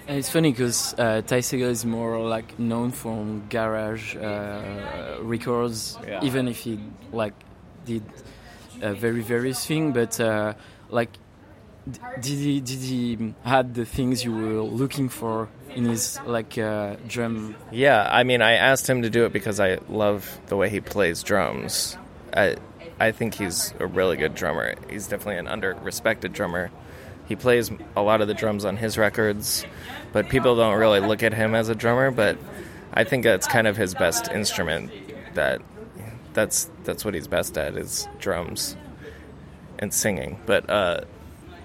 It's 0.08 0.30
funny 0.30 0.52
because 0.52 0.94
uh, 0.94 1.22
Ty 1.26 1.40
Segall 1.40 1.70
is 1.70 1.84
more 1.84 2.20
like 2.20 2.58
known 2.58 2.92
from 2.92 3.48
garage 3.48 4.14
uh, 4.16 5.18
records, 5.20 5.98
yeah. 6.06 6.22
even 6.22 6.46
if 6.46 6.58
he 6.58 6.78
like 7.12 7.34
did 7.84 8.04
a 8.80 8.94
very 8.94 9.22
various 9.22 9.66
thing. 9.66 9.92
But 9.92 10.20
uh, 10.20 10.54
like, 10.90 11.10
did 12.20 12.24
he 12.24 12.60
did 12.60 12.78
he 12.78 13.34
had 13.44 13.74
the 13.74 13.84
things 13.84 14.24
you 14.24 14.32
were 14.32 14.62
looking 14.62 15.08
for 15.08 15.48
in 15.74 15.84
his 15.84 16.18
like 16.26 16.58
uh, 16.58 16.96
drum? 17.06 17.56
Yeah, 17.70 18.08
I 18.10 18.24
mean, 18.24 18.42
I 18.42 18.52
asked 18.52 18.88
him 18.88 19.02
to 19.02 19.10
do 19.10 19.24
it 19.24 19.32
because 19.32 19.60
I 19.60 19.78
love 19.88 20.38
the 20.46 20.56
way 20.56 20.68
he 20.68 20.80
plays 20.80 21.22
drums. 21.22 21.96
I 22.34 22.56
I 22.98 23.12
think 23.12 23.34
he's 23.34 23.74
a 23.78 23.86
really 23.86 24.16
good 24.16 24.34
drummer. 24.34 24.74
He's 24.90 25.06
definitely 25.06 25.38
an 25.38 25.48
under 25.48 25.74
respected 25.82 26.32
drummer. 26.32 26.70
He 27.28 27.36
plays 27.36 27.70
a 27.96 28.02
lot 28.02 28.20
of 28.20 28.28
the 28.28 28.34
drums 28.34 28.64
on 28.64 28.76
his 28.76 28.96
records 28.96 29.66
but 30.16 30.30
people 30.30 30.56
don't 30.56 30.78
really 30.78 31.00
look 31.00 31.22
at 31.22 31.34
him 31.34 31.54
as 31.54 31.68
a 31.68 31.74
drummer. 31.74 32.10
But 32.10 32.38
I 32.94 33.04
think 33.04 33.22
that's 33.22 33.46
kind 33.46 33.66
of 33.66 33.76
his 33.76 33.94
best 33.94 34.30
instrument. 34.30 34.90
That 35.34 35.60
that's 36.32 36.70
that's 36.84 37.04
what 37.04 37.12
he's 37.12 37.28
best 37.28 37.58
at 37.58 37.76
is 37.76 38.08
drums 38.18 38.78
and 39.78 39.92
singing. 39.92 40.40
But 40.46 40.70
uh, 40.70 41.00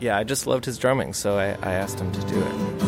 yeah, 0.02 0.18
I 0.18 0.24
just 0.24 0.48
loved 0.48 0.66
his 0.66 0.80
drumming, 0.80 1.14
so 1.14 1.38
I, 1.38 1.50
I 1.62 1.74
asked 1.74 2.00
him 2.00 2.12
to 2.12 2.22
do 2.22 2.42
it. 2.42 2.82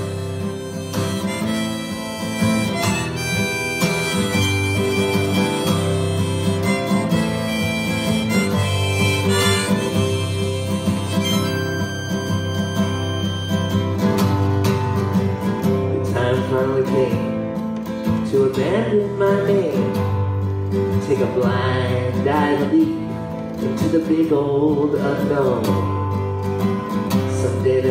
To 18.31 18.45
abandon 18.45 19.19
my 19.19 19.45
name. 19.45 19.93
Take 21.05 21.19
a 21.19 21.27
blind 21.27 22.25
dive 22.25 22.73
leap 22.73 22.87
into 23.61 23.89
the 23.89 23.99
big 23.99 24.33
old 24.33 24.95
unknown. 24.95 26.02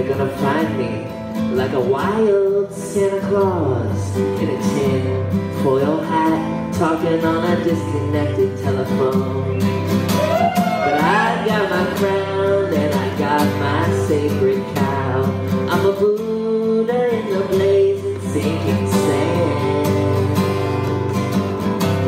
They're 0.02 0.18
gonna 0.18 0.36
find 0.38 0.76
me 0.76 1.06
like 1.54 1.74
a 1.74 1.80
wild 1.80 2.72
Santa 2.72 3.20
Claus 3.28 4.16
in 4.16 4.48
a 4.48 4.60
tin 4.74 5.62
foil 5.62 6.00
hat, 6.00 6.74
talking 6.74 7.24
on 7.24 7.44
a 7.44 7.62
disconnected 7.62 8.58
telephone. 8.64 9.60
But 9.60 10.94
I 10.94 11.46
got 11.46 11.70
my 11.70 11.86
crown 11.98 12.74
and 12.74 12.92
I 12.92 13.16
got 13.16 13.46
my 13.60 14.06
sacred 14.08 14.64
cow. 14.74 15.22
I'm 15.70 15.86
a 15.86 15.92
Buddha 15.92 17.14
in 17.14 17.38
the 17.38 17.44
blazing 17.46 18.20
sinking 18.32 18.88
sand. 18.88 20.36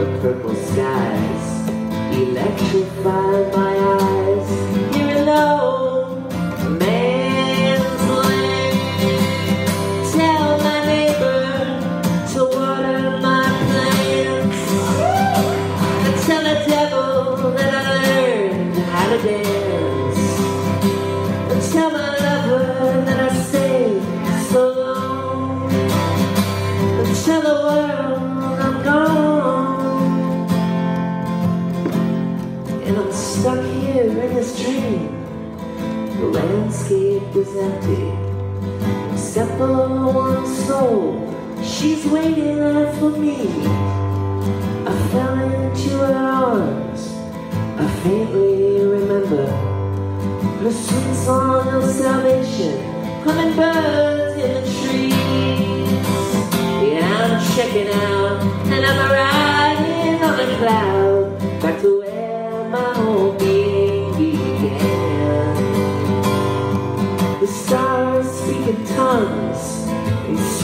The 0.00 0.18
purple 0.20 0.56
skies 0.56 1.68
electrify 2.12 3.56
my 3.56 3.73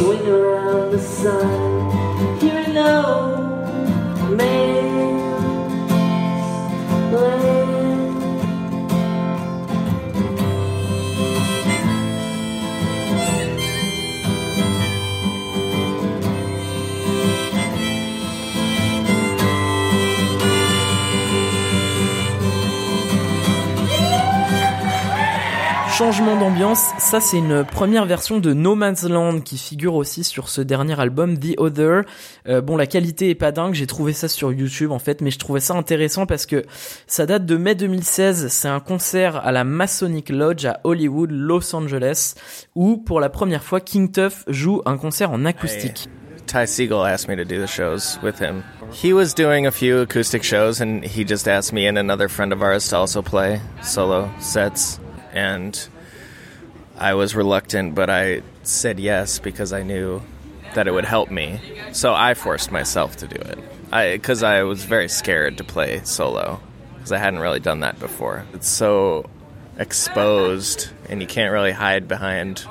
swing 0.00 0.26
around 0.28 0.92
the 0.92 0.99
sun. 0.99 2.40
Here 2.40 2.57
and 2.64 2.75
now, 2.75 4.30
Changement 26.00 26.35
d'ambiance, 26.35 26.92
ça 26.97 27.21
c'est 27.21 27.37
une 27.37 27.62
première 27.62 28.07
version 28.07 28.38
de 28.38 28.54
No 28.54 28.75
Man's 28.75 29.02
Land 29.02 29.42
qui 29.42 29.59
figure 29.59 29.97
aussi 29.97 30.25
sur 30.25 30.49
ce 30.49 30.62
dernier 30.62 30.99
album 30.99 31.38
The 31.38 31.59
Other. 31.59 32.04
Euh, 32.49 32.62
bon, 32.62 32.78
la 32.78 32.87
qualité 32.87 33.28
est 33.28 33.35
pas 33.35 33.52
dingue, 33.52 33.75
j'ai 33.75 33.87
trouvé 33.87 34.14
ça 34.14 34.26
sur 34.26 34.50
YouTube 34.50 34.92
en 34.92 34.99
fait, 34.99 35.21
mais 35.21 35.30
je 35.30 35.38
trouvais 35.38 35.61
ça 35.61 35.75
intéressant 35.75 36.25
parce 36.25 36.47
que 36.47 36.64
ça 37.07 37.26
date 37.26 37.45
de 37.45 37.54
mai 37.59 37.75
2016. 37.75 38.49
C'est 38.49 38.69
un 38.69 38.80
concert 38.80 39.37
à 39.45 39.52
la 39.52 39.62
Masonic 39.62 40.30
Lodge 40.30 40.64
à 40.64 40.80
Hollywood, 40.85 41.33
Los 41.33 41.76
Angeles, 41.76 42.33
où 42.75 42.97
pour 42.97 43.21
la 43.21 43.28
première 43.28 43.62
fois 43.62 43.83
King 43.83 44.11
Tuff 44.11 44.45
joue 44.49 44.80
un 44.87 44.97
concert 44.97 45.30
en 45.30 45.45
acoustique. 45.45 46.09
Ty 46.47 46.66
Siegel 46.66 47.04
asked 47.04 47.28
me 47.28 47.37
to 47.37 47.45
do 47.45 47.62
the 47.62 47.69
shows 47.69 48.19
with 48.23 48.40
him. 48.40 48.62
He 48.90 49.12
was 49.12 49.35
doing 49.37 49.66
a 49.66 49.71
few 49.71 50.00
acoustic 50.00 50.45
shows, 50.45 50.80
and 50.80 51.02
he 51.04 51.26
just 51.28 51.47
asked 51.47 51.75
me 51.75 51.87
and 51.87 51.99
another 51.99 52.30
friend 52.30 52.54
of 52.54 52.62
ours 52.62 52.88
to 52.88 52.97
also 52.97 53.21
play 53.21 53.61
solo 53.83 54.30
sets. 54.40 54.99
And 55.32 55.88
I 56.99 57.14
was 57.14 57.34
reluctant, 57.34 57.94
but 57.94 58.10
I 58.10 58.42
said 58.62 59.00
yes 59.00 59.38
because 59.38 59.72
I 59.72 59.82
knew 59.82 60.22
that 60.75 60.87
it 60.87 60.92
would 60.92 61.04
help 61.04 61.30
me. 61.30 61.60
So 61.92 62.14
I 62.14 62.34
forced 62.34 62.70
myself 62.70 63.16
to 63.16 63.26
do 63.26 63.40
it. 63.40 63.58
I 63.92 64.12
because 64.12 64.42
I 64.42 64.62
was 64.62 64.84
very 64.84 65.08
scared 65.08 65.58
to 65.58 65.64
play 65.64 66.02
solo 66.04 66.60
because 66.94 67.12
I 67.12 67.18
hadn't 67.18 67.40
really 67.40 67.60
done 67.60 67.80
that 67.80 67.99
before. 67.99 68.44
It's 68.52 68.68
so 68.68 69.28
exposed, 69.78 70.90
and 71.08 71.20
you 71.20 71.26
can't 71.26 71.52
really 71.52 71.72
hide 71.72 72.06
behind 72.06 72.64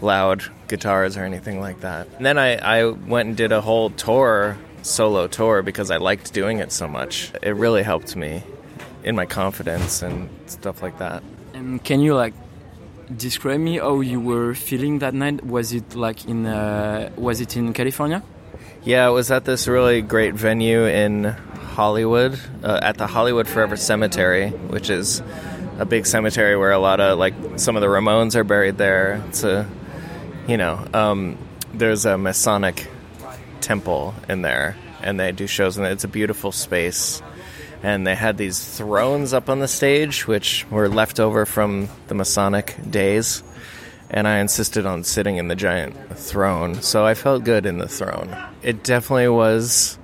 loud 0.00 0.42
guitars 0.68 1.16
or 1.16 1.24
anything 1.24 1.60
like 1.60 1.80
that. 1.80 2.08
And 2.16 2.26
then 2.26 2.38
I, 2.38 2.56
I 2.56 2.84
went 2.86 3.28
and 3.28 3.36
did 3.36 3.52
a 3.52 3.60
whole 3.60 3.90
tour, 3.90 4.56
solo 4.82 5.26
tour, 5.26 5.62
because 5.62 5.90
I 5.90 5.98
liked 5.98 6.32
doing 6.32 6.58
it 6.58 6.72
so 6.72 6.88
much. 6.88 7.30
It 7.42 7.50
really 7.50 7.82
helped 7.82 8.16
me 8.16 8.42
in 9.04 9.14
my 9.14 9.26
confidence 9.26 10.02
and 10.02 10.28
stuff 10.46 10.82
like 10.82 10.98
that. 10.98 11.22
And 11.56 11.82
can 11.82 12.00
you 12.00 12.14
like 12.14 12.34
describe 13.16 13.60
me 13.60 13.78
how 13.78 14.00
you 14.00 14.20
were 14.20 14.52
feeling 14.52 14.98
that 14.98 15.14
night? 15.14 15.42
Was 15.42 15.72
it 15.72 15.94
like 15.94 16.26
in 16.26 16.44
uh, 16.44 17.10
was 17.16 17.40
it 17.40 17.56
in 17.56 17.72
California? 17.72 18.22
Yeah, 18.84 19.08
it 19.08 19.12
was 19.12 19.30
at 19.30 19.46
this 19.46 19.66
really 19.66 20.02
great 20.02 20.34
venue 20.34 20.84
in 20.84 21.24
Hollywood, 21.24 22.38
uh, 22.62 22.80
at 22.82 22.98
the 22.98 23.06
Hollywood 23.06 23.48
Forever 23.48 23.76
Cemetery, 23.76 24.50
which 24.50 24.90
is 24.90 25.22
a 25.78 25.86
big 25.86 26.04
cemetery 26.04 26.58
where 26.58 26.72
a 26.72 26.78
lot 26.78 27.00
of 27.00 27.18
like 27.18 27.32
some 27.56 27.74
of 27.74 27.80
the 27.80 27.88
Ramones 27.88 28.34
are 28.34 28.44
buried 28.44 28.76
there. 28.76 29.24
It's 29.28 29.42
a, 29.42 29.66
you 30.46 30.58
know, 30.58 30.86
um, 30.92 31.38
there's 31.72 32.04
a 32.04 32.18
Masonic 32.18 32.86
temple 33.62 34.14
in 34.28 34.42
there, 34.42 34.76
and 35.02 35.18
they 35.18 35.32
do 35.32 35.46
shows, 35.46 35.78
and 35.78 35.86
it's 35.86 36.04
a 36.04 36.08
beautiful 36.08 36.52
space 36.52 37.22
and 37.82 38.06
they 38.06 38.14
had 38.14 38.36
these 38.36 38.64
thrones 38.64 39.32
up 39.32 39.48
on 39.48 39.60
the 39.60 39.68
stage, 39.68 40.26
which 40.26 40.66
were 40.70 40.88
left 40.88 41.20
over 41.20 41.46
from 41.46 41.88
the 42.08 42.14
Masonic 42.14 42.76
days. 42.90 43.42
And 44.08 44.28
I 44.28 44.38
insisted 44.38 44.86
on 44.86 45.02
sitting 45.02 45.36
in 45.36 45.48
the 45.48 45.56
giant 45.56 46.16
throne, 46.16 46.80
so 46.82 47.04
I 47.04 47.14
felt 47.14 47.42
good 47.42 47.66
in 47.66 47.78
the 47.78 47.88
throne. 47.88 48.36
It 48.62 48.84
definitely 48.84 49.28
was 49.28 49.98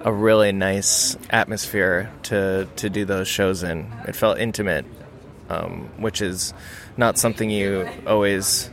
a 0.00 0.12
really 0.12 0.52
nice 0.52 1.16
atmosphere 1.30 2.10
to 2.24 2.68
to 2.76 2.90
do 2.90 3.04
those 3.04 3.26
shows 3.26 3.62
in. 3.62 3.90
It 4.06 4.14
felt 4.14 4.38
intimate, 4.38 4.84
um, 5.48 5.88
which 5.96 6.20
is 6.20 6.52
not 6.96 7.18
something 7.18 7.48
you 7.48 7.88
always 8.06 8.70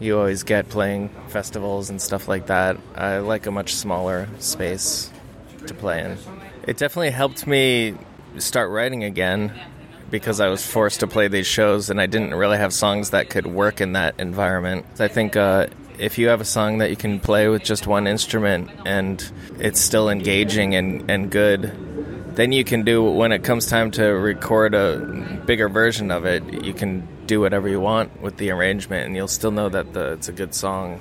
you 0.00 0.18
always 0.18 0.42
get 0.42 0.68
playing 0.68 1.10
festivals 1.28 1.90
and 1.90 2.00
stuff 2.00 2.28
like 2.28 2.46
that. 2.46 2.76
I 2.94 3.18
like 3.18 3.46
a 3.46 3.50
much 3.50 3.74
smaller 3.74 4.28
space 4.38 5.10
to 5.66 5.74
play 5.74 6.02
in. 6.04 6.18
It 6.66 6.78
definitely 6.78 7.10
helped 7.10 7.46
me 7.46 7.94
start 8.38 8.70
writing 8.70 9.04
again 9.04 9.52
because 10.10 10.40
I 10.40 10.48
was 10.48 10.64
forced 10.66 11.00
to 11.00 11.06
play 11.06 11.28
these 11.28 11.46
shows 11.46 11.90
and 11.90 12.00
I 12.00 12.06
didn't 12.06 12.34
really 12.34 12.56
have 12.56 12.72
songs 12.72 13.10
that 13.10 13.28
could 13.28 13.46
work 13.46 13.82
in 13.82 13.92
that 13.92 14.18
environment. 14.18 14.86
I 14.98 15.08
think 15.08 15.36
uh, 15.36 15.66
if 15.98 16.16
you 16.16 16.28
have 16.28 16.40
a 16.40 16.44
song 16.44 16.78
that 16.78 16.88
you 16.88 16.96
can 16.96 17.20
play 17.20 17.48
with 17.48 17.64
just 17.64 17.86
one 17.86 18.06
instrument 18.06 18.70
and 18.86 19.22
it's 19.58 19.78
still 19.78 20.08
engaging 20.08 20.74
and, 20.74 21.10
and 21.10 21.30
good, 21.30 21.70
then 22.34 22.52
you 22.52 22.64
can 22.64 22.82
do 22.82 23.04
when 23.04 23.30
it 23.32 23.44
comes 23.44 23.66
time 23.66 23.90
to 23.92 24.04
record 24.04 24.74
a 24.74 25.42
bigger 25.44 25.68
version 25.68 26.10
of 26.10 26.24
it, 26.24 26.64
you 26.64 26.72
can 26.72 27.06
do 27.26 27.40
whatever 27.40 27.68
you 27.68 27.80
want 27.80 28.22
with 28.22 28.38
the 28.38 28.50
arrangement 28.50 29.06
and 29.06 29.14
you'll 29.14 29.28
still 29.28 29.50
know 29.50 29.68
that 29.68 29.92
the, 29.92 30.12
it's 30.12 30.28
a 30.28 30.32
good 30.32 30.54
song. 30.54 31.00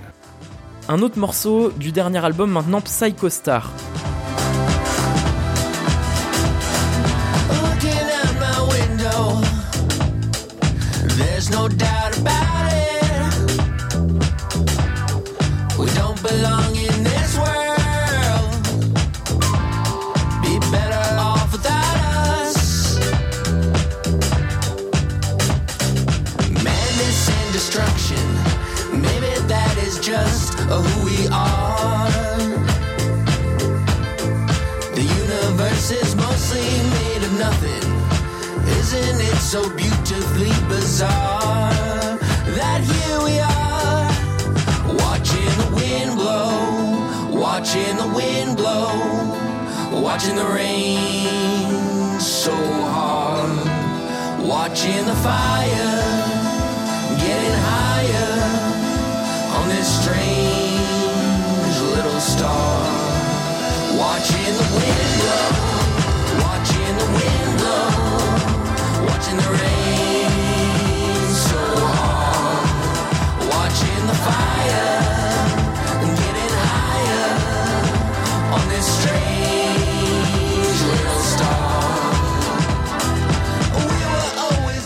Un 0.90 1.02
autre 1.02 1.18
morceau 1.18 1.72
du 1.72 1.94
dernier 1.94 2.20
album 2.20 2.52
maintenant, 2.52 2.86
Psycho 2.86 3.30
Star. 3.30 3.64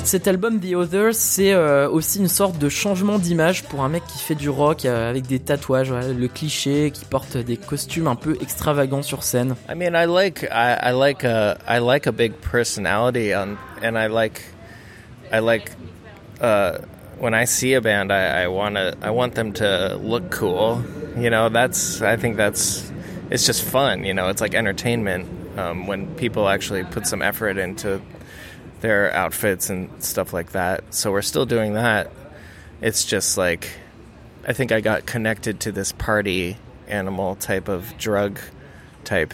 Cet 0.07 0.25
album 0.29 0.61
The 0.61 0.73
Others, 0.73 1.15
c'est 1.15 1.51
euh, 1.51 1.89
aussi 1.89 2.19
une 2.19 2.29
sorte 2.29 2.57
de 2.57 2.69
changement 2.69 3.19
d'image 3.19 3.63
pour 3.63 3.83
un 3.83 3.89
mec 3.89 4.03
qui 4.07 4.19
fait 4.19 4.35
du 4.35 4.47
rock 4.47 4.85
euh, 4.85 5.09
avec 5.09 5.27
des 5.27 5.37
tatouages, 5.37 5.89
voilà, 5.89 6.13
le 6.13 6.27
cliché, 6.29 6.91
qui 6.91 7.03
porte 7.03 7.35
des 7.35 7.57
costumes 7.57 8.07
un 8.07 8.15
peu 8.15 8.37
extravagants 8.41 9.01
sur 9.01 9.23
scène. 9.23 9.57
I 9.69 9.75
mean, 9.75 10.01
I 10.01 10.05
like 10.05 10.43
I, 10.43 10.77
I 10.81 10.93
like 10.93 11.25
a 11.25 11.57
I 11.67 11.79
like 11.79 12.07
a 12.07 12.13
big 12.13 12.31
personality 12.35 13.33
on, 13.35 13.57
and 13.83 13.97
I 13.97 14.07
like 14.07 14.43
I 15.29 15.39
like 15.39 15.71
uh, 16.39 16.77
when 17.19 17.33
I 17.33 17.45
see 17.45 17.73
a 17.73 17.81
band, 17.81 18.09
I, 18.09 18.43
I 18.43 18.47
want 18.47 18.77
I 18.77 19.09
want 19.09 19.35
them 19.35 19.51
to 19.55 19.99
look 20.01 20.31
cool. 20.31 20.85
You 21.17 21.29
know, 21.29 21.49
that's 21.49 22.01
I 22.01 22.15
think 22.15 22.37
that's 22.37 22.89
it's 23.29 23.45
just 23.45 23.61
fun. 23.61 24.05
You 24.05 24.13
know, 24.13 24.29
it's 24.29 24.39
like 24.39 24.55
entertainment 24.55 25.27
um, 25.57 25.85
when 25.85 26.07
people 26.15 26.47
actually 26.47 26.85
put 26.85 27.05
some 27.05 27.21
effort 27.21 27.57
into 27.57 27.99
their 28.81 29.13
outfits 29.13 29.69
and 29.69 30.03
stuff 30.03 30.33
like 30.33 30.51
that. 30.51 30.93
So 30.93 31.11
we're 31.11 31.21
still 31.21 31.45
doing 31.45 31.73
that. 31.73 32.11
It's 32.81 33.05
just 33.05 33.37
like 33.37 33.71
I 34.47 34.53
think 34.53 34.71
I 34.71 34.81
got 34.81 35.05
connected 35.05 35.59
to 35.61 35.71
this 35.71 35.91
party 35.91 36.57
animal 36.87 37.35
type 37.35 37.67
of 37.67 37.97
drug 37.97 38.39
type 39.03 39.33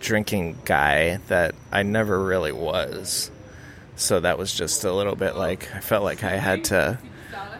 drinking 0.00 0.58
guy 0.64 1.18
that 1.28 1.54
I 1.72 1.82
never 1.82 2.22
really 2.22 2.52
was. 2.52 3.30
So 3.96 4.20
that 4.20 4.38
was 4.38 4.54
just 4.54 4.84
a 4.84 4.92
little 4.92 5.16
bit 5.16 5.36
like 5.36 5.74
I 5.74 5.80
felt 5.80 6.04
like 6.04 6.22
I 6.22 6.36
had 6.36 6.64
to 6.64 6.98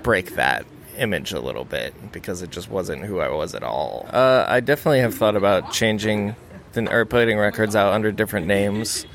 break 0.02 0.36
that 0.36 0.64
image 0.96 1.32
a 1.32 1.40
little 1.40 1.64
bit 1.64 1.94
because 2.12 2.42
it 2.42 2.50
just 2.50 2.70
wasn't 2.70 3.04
who 3.04 3.20
I 3.20 3.28
was 3.28 3.54
at 3.54 3.62
all. 3.62 4.06
Uh, 4.10 4.44
I 4.48 4.60
definitely 4.60 5.00
have 5.00 5.14
thought 5.14 5.36
about 5.36 5.72
changing 5.72 6.36
the, 6.72 6.90
or 6.92 7.04
putting 7.04 7.38
records 7.38 7.76
out 7.76 7.92
under 7.92 8.12
different 8.12 8.46
names, 8.46 9.06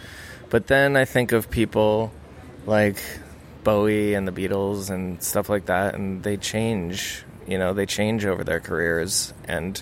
but 0.53 0.67
then 0.67 0.95
I 0.95 1.05
think 1.05 1.31
of 1.31 1.49
people 1.49 2.11
like 2.67 2.97
Bowie 3.63 4.13
and 4.13 4.27
the 4.27 4.31
Beatles 4.31 4.91
and 4.91 5.19
stuff 5.23 5.49
like 5.49 5.65
that, 5.65 5.95
and 5.95 6.21
they 6.21 6.37
change. 6.37 7.23
You 7.47 7.57
know, 7.57 7.73
they 7.73 7.87
change 7.87 8.23
over 8.23 8.43
their 8.43 8.59
careers, 8.59 9.33
and 9.45 9.81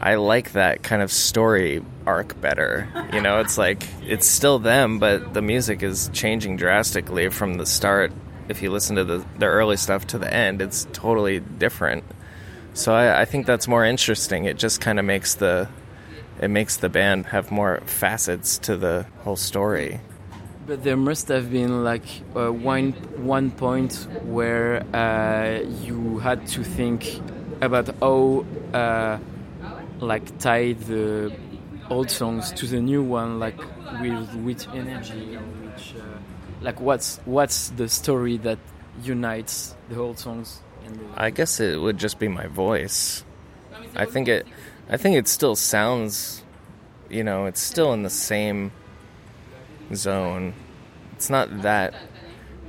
I 0.00 0.16
like 0.16 0.54
that 0.54 0.82
kind 0.82 1.00
of 1.00 1.12
story 1.12 1.80
arc 2.06 2.40
better. 2.40 2.88
You 3.12 3.20
know, 3.20 3.38
it's 3.38 3.56
like 3.56 3.86
it's 4.02 4.26
still 4.26 4.58
them, 4.58 4.98
but 4.98 5.32
the 5.32 5.42
music 5.42 5.80
is 5.84 6.10
changing 6.12 6.56
drastically 6.56 7.28
from 7.28 7.54
the 7.54 7.64
start. 7.64 8.10
If 8.48 8.62
you 8.62 8.72
listen 8.72 8.96
to 8.96 9.04
the, 9.04 9.24
the 9.38 9.46
early 9.46 9.76
stuff 9.76 10.08
to 10.08 10.18
the 10.18 10.34
end, 10.34 10.60
it's 10.60 10.88
totally 10.92 11.38
different. 11.38 12.02
So 12.74 12.92
I, 12.92 13.20
I 13.20 13.24
think 13.26 13.46
that's 13.46 13.68
more 13.68 13.84
interesting. 13.84 14.46
It 14.46 14.58
just 14.58 14.80
kind 14.80 14.98
of 14.98 15.04
makes 15.04 15.34
the 15.34 15.68
it 16.40 16.48
makes 16.48 16.78
the 16.78 16.88
band 16.88 17.26
have 17.26 17.50
more 17.50 17.80
facets 17.84 18.58
to 18.58 18.76
the 18.76 19.06
whole 19.22 19.36
story. 19.36 20.00
But 20.66 20.82
there 20.82 20.96
must 20.96 21.28
have 21.28 21.50
been 21.50 21.84
like 21.84 22.06
uh, 22.34 22.50
one 22.50 22.92
one 23.16 23.50
point 23.50 24.06
where 24.24 24.82
uh, 24.94 25.60
you 25.82 26.18
had 26.18 26.46
to 26.48 26.64
think 26.64 27.20
about 27.60 27.88
how 28.00 28.44
uh, 28.72 29.18
like 30.00 30.38
tie 30.38 30.72
the 30.72 31.32
old 31.90 32.10
songs 32.10 32.52
to 32.52 32.66
the 32.66 32.80
new 32.80 33.02
one, 33.02 33.38
like 33.38 33.58
with 34.00 34.32
which 34.36 34.66
energy, 34.68 35.36
which 35.36 35.94
uh, 35.96 36.04
like 36.62 36.80
what's 36.80 37.18
what's 37.24 37.68
the 37.70 37.88
story 37.88 38.38
that 38.38 38.58
unites 39.02 39.74
the 39.88 39.98
old 39.98 40.18
songs. 40.18 40.60
And 40.86 40.94
the, 40.94 41.04
I 41.16 41.30
guess 41.30 41.60
it 41.60 41.80
would 41.80 41.98
just 41.98 42.18
be 42.18 42.28
my 42.28 42.46
voice. 42.46 43.24
I 43.96 44.04
think 44.06 44.28
it 44.28 44.46
I 44.90 44.96
think 44.98 45.16
it 45.16 45.28
still 45.28 45.56
sounds 45.56 46.42
you 47.10 47.24
know, 47.24 47.46
it's 47.46 47.60
still 47.60 47.92
in 47.92 48.02
the 48.02 48.10
same 48.10 48.70
zone. 49.94 50.54
It's 51.12 51.28
not 51.28 51.62
that 51.62 51.94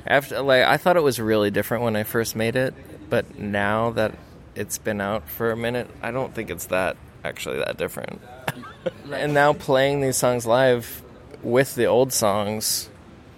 after 0.05 0.41
like 0.41 0.63
I 0.63 0.77
thought 0.77 0.97
it 0.97 1.03
was 1.03 1.19
really 1.19 1.51
different 1.51 1.83
when 1.83 1.95
I 1.95 2.03
first 2.03 2.35
made 2.35 2.55
it, 2.55 2.73
but 3.09 3.37
now 3.39 3.91
that 3.91 4.17
it's 4.55 4.77
been 4.77 4.99
out 4.99 5.29
for 5.29 5.51
a 5.51 5.55
minute, 5.55 5.89
I 6.01 6.11
don't 6.11 6.33
think 6.33 6.49
it's 6.49 6.65
that 6.65 6.97
actually 7.23 7.59
that 7.59 7.77
different. 7.77 8.21
and 9.13 9.33
now 9.33 9.53
playing 9.53 10.01
these 10.01 10.17
songs 10.17 10.45
live 10.45 11.03
with 11.43 11.75
the 11.75 11.85
old 11.85 12.11
songs, 12.11 12.89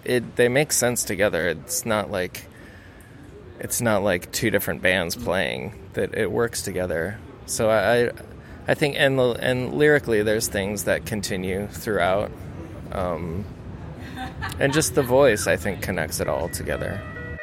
it 0.04 0.36
they 0.36 0.48
make 0.48 0.72
sense 0.72 1.04
together. 1.04 1.48
It's 1.48 1.84
not 1.84 2.10
like 2.10 2.46
it's 3.60 3.80
not 3.80 4.02
like 4.02 4.32
two 4.32 4.50
different 4.50 4.82
bands 4.82 5.14
playing 5.14 5.78
that 5.92 6.16
it 6.16 6.32
works 6.32 6.62
together. 6.62 7.18
So 7.46 7.68
I, 7.68 8.06
I, 8.06 8.10
I 8.66 8.74
think 8.74 8.96
and 8.98 9.20
and 9.20 9.74
lyrically, 9.74 10.22
there's 10.22 10.48
things 10.48 10.84
that 10.84 11.04
continue 11.04 11.66
throughout, 11.66 12.30
um, 12.92 13.44
and 14.58 14.72
just 14.72 14.94
the 14.94 15.02
voice 15.02 15.46
I 15.46 15.56
think 15.56 15.82
connects 15.82 16.20
it 16.20 16.28
all 16.28 16.48
together. 16.48 17.00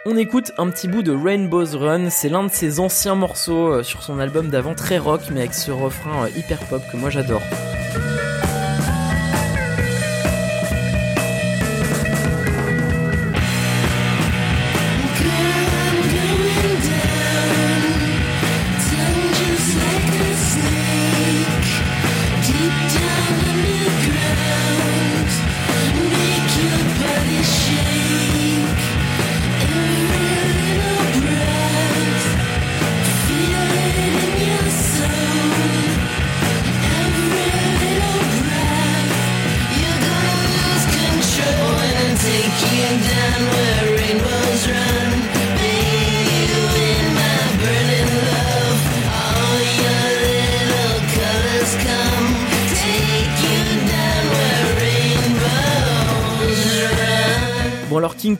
On 0.07 0.17
écoute 0.17 0.51
un 0.57 0.71
petit 0.71 0.87
bout 0.87 1.03
de 1.03 1.11
Rainbow's 1.11 1.75
Run, 1.75 2.09
c'est 2.09 2.29
l'un 2.29 2.45
de 2.45 2.51
ses 2.51 2.79
anciens 2.79 3.13
morceaux 3.13 3.71
euh, 3.71 3.83
sur 3.83 4.01
son 4.01 4.17
album 4.19 4.49
d'avant, 4.49 4.73
très 4.73 4.97
rock, 4.97 5.21
mais 5.31 5.41
avec 5.41 5.53
ce 5.53 5.69
refrain 5.69 6.25
euh, 6.25 6.29
hyper 6.35 6.57
pop 6.69 6.81
que 6.91 6.97
moi 6.97 7.11
j'adore. 7.11 7.43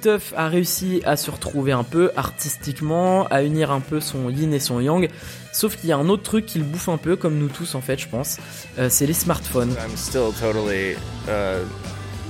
Tuff 0.01 0.33
a 0.35 0.47
réussi 0.47 1.01
à 1.05 1.15
se 1.15 1.29
retrouver 1.29 1.71
un 1.71 1.83
peu 1.83 2.11
artistiquement, 2.15 3.27
à 3.27 3.43
unir 3.43 3.71
un 3.71 3.79
peu 3.79 3.99
son 3.99 4.29
yin 4.29 4.51
et 4.53 4.59
son 4.59 4.79
yang. 4.79 5.09
Sauf 5.51 5.75
qu'il 5.77 5.89
y 5.89 5.91
a 5.91 5.97
un 5.97 6.09
autre 6.09 6.23
truc 6.23 6.45
qui 6.45 6.57
le 6.57 6.63
bouffe 6.65 6.89
un 6.89 6.97
peu, 6.97 7.15
comme 7.15 7.37
nous 7.37 7.49
tous 7.49 7.75
en 7.75 7.81
fait, 7.81 7.99
je 7.99 8.07
pense. 8.07 8.37
Euh, 8.79 8.87
c'est 8.89 9.05
les 9.05 9.13
smartphones. 9.13 9.73
I'm 9.83 9.95
still 9.95 10.31
totally 10.39 10.95
uh, 11.27 11.63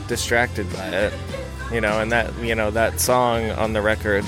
distracted 0.08 0.66
by 0.72 1.08
it, 1.08 1.14
you 1.72 1.80
know. 1.80 2.00
And 2.00 2.10
that, 2.10 2.28
you 2.44 2.56
know, 2.56 2.72
that 2.72 3.00
song 3.00 3.52
on 3.58 3.74
the 3.74 3.82
record, 3.82 4.24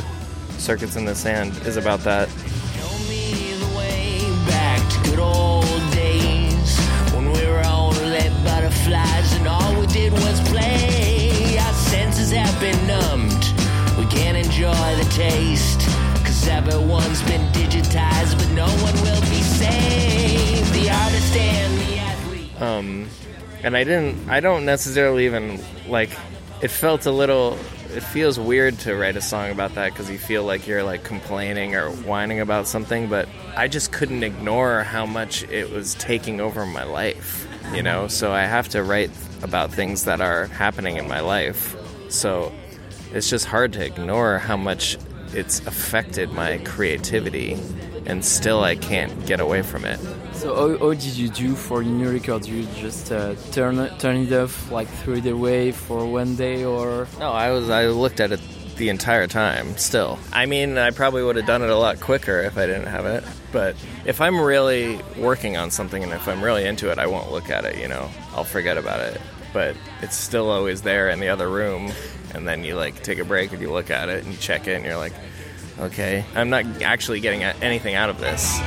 "Circuits 0.58 0.96
in 0.96 1.06
the 1.06 1.16
Sand," 1.16 1.52
is 1.68 1.78
about 1.78 2.04
that. 2.04 2.30
Show 2.78 2.98
me 3.10 3.56
the 3.60 3.78
way 3.78 4.22
back 4.48 4.80
to 4.90 5.10
good 5.10 5.20
old 5.20 5.66
days 5.92 6.78
when 7.14 7.32
we 7.34 7.46
were 7.46 7.64
all 7.66 7.92
led 8.10 8.32
butterflies 8.46 9.34
and 9.38 9.48
all 9.48 9.74
we 9.80 9.88
did 9.88 10.14
was 10.14 10.40
have 12.34 12.60
been 12.60 12.88
numbed. 12.88 13.44
We 13.98 14.06
can't 14.12 14.38
enjoy 14.38 14.96
the 15.04 15.08
taste. 15.12 15.80
Cause 16.26 16.48
everyone's 16.48 17.22
been 17.24 17.46
digitized, 17.54 18.38
but 18.38 18.50
no 18.52 18.66
one 18.68 18.96
will 19.04 19.22
be 19.22 19.42
saved. 19.42 20.74
The 20.74 20.90
artist 20.90 21.36
and 21.36 21.78
the 21.80 21.98
athlete. 21.98 22.62
um, 22.62 23.08
and 23.64 23.78
I 23.78 23.84
didn't. 23.84 24.30
I 24.30 24.40
don't 24.40 24.66
necessarily 24.66 25.26
even 25.26 25.60
like. 25.88 26.10
It 26.62 26.70
felt 26.70 27.06
a 27.06 27.12
little. 27.12 27.58
It 27.94 28.02
feels 28.02 28.40
weird 28.40 28.80
to 28.80 28.96
write 28.96 29.16
a 29.18 29.22
song 29.22 29.52
about 29.52 29.76
that 29.76 29.92
because 29.92 30.10
you 30.10 30.18
feel 30.18 30.44
like 30.44 30.66
you're 30.68 30.84
like 30.84 31.04
complaining 31.04 31.76
or 31.76 31.92
whining 31.92 32.40
about 32.40 32.68
something, 32.68 33.08
but 33.08 33.30
I 33.56 33.68
just 33.68 33.92
couldn't 33.92 34.24
ignore 34.24 34.82
how 34.84 35.06
much 35.06 35.44
it 35.44 35.70
was 35.70 35.94
taking 35.96 36.42
over 36.42 36.66
my 36.66 36.84
life. 36.84 37.48
You 37.74 37.84
know, 37.84 38.08
so 38.08 38.32
I 38.32 38.42
have 38.46 38.68
to 38.70 38.82
write 38.84 39.12
about 39.44 39.72
things 39.72 40.06
that 40.06 40.22
are 40.22 40.48
happening 40.48 40.98
in 40.98 41.08
my 41.08 41.20
life. 41.20 41.76
So 42.14 42.52
it's 43.12 43.28
just 43.28 43.46
hard 43.46 43.74
to 43.74 43.84
ignore 43.84 44.38
how 44.38 44.56
much 44.56 44.98
it's 45.34 45.66
affected 45.66 46.32
my 46.32 46.60
creativity, 46.60 47.58
and 48.06 48.24
still 48.24 48.64
I 48.64 48.76
can't 48.76 49.26
get 49.26 49.40
away 49.40 49.64
from 49.64 49.84
it. 49.84 50.00
So 50.34 50.56
how, 50.56 50.78
how 50.78 50.94
did 50.94 51.16
you 51.16 51.30
do 51.30 51.56
for 51.56 51.82
your 51.82 51.94
new 51.94 52.12
record? 52.12 52.46
You 52.46 52.68
just 52.76 53.12
uh, 53.12 53.34
turn 53.52 53.76
turn 53.98 54.18
it 54.18 54.32
off, 54.32 54.72
like 54.72 54.88
throw 54.88 55.16
it 55.16 55.26
away 55.26 55.72
for 55.72 56.06
one 56.06 56.36
day, 56.36 56.64
or 56.64 57.08
No, 57.20 57.32
I 57.32 57.50
was 57.52 57.72
I 57.72 57.88
looked 57.88 58.20
at 58.20 58.32
it 58.32 58.42
the 58.78 58.90
entire 58.90 59.28
time 59.28 59.76
still. 59.78 60.20
I 60.32 60.46
mean, 60.46 60.78
I 60.78 60.92
probably 60.92 61.24
would 61.24 61.36
have 61.36 61.48
done 61.48 61.64
it 61.64 61.70
a 61.70 61.78
lot 61.78 62.00
quicker 62.00 62.42
if 62.42 62.58
I 62.58 62.68
didn't 62.68 62.88
have 62.88 63.06
it. 63.06 63.24
But 63.52 63.76
if 64.06 64.22
I'm 64.22 64.40
really 64.40 65.00
working 65.18 65.58
on 65.58 65.72
something 65.72 66.04
and 66.04 66.12
if 66.12 66.28
I'm 66.28 66.44
really 66.44 66.66
into 66.66 66.92
it, 66.92 67.00
I 67.00 67.08
won't 67.08 67.32
look 67.32 67.50
at 67.50 67.66
it, 67.66 67.78
you 67.78 67.88
know. 67.88 68.10
I'll 68.36 68.44
forget 68.44 68.78
about 68.78 69.00
it. 69.00 69.22
But 69.54 69.76
it's 70.02 70.18
still 70.18 70.50
always 70.50 70.82
there 70.82 71.10
in 71.10 71.20
the 71.20 71.30
other 71.30 71.48
room 71.48 71.94
and 72.34 72.48
then 72.48 72.64
you 72.64 72.76
like 72.76 73.02
take 73.04 73.20
a 73.20 73.26
break 73.26 73.52
and 73.52 73.62
you 73.62 73.72
look 73.72 73.92
at 73.92 74.10
it 74.10 74.24
and 74.24 74.34
you 74.34 74.40
check 74.40 74.68
it 74.68 74.74
and 74.74 74.86
you're 74.86 74.98
like, 74.98 75.14
"Okay, 75.80 76.26
I'm 76.36 76.50
not 76.50 76.66
actually 76.82 77.20
getting 77.20 77.44
anything 77.44 77.96
out 77.96 78.10
of 78.10 78.20
this." 78.20 78.60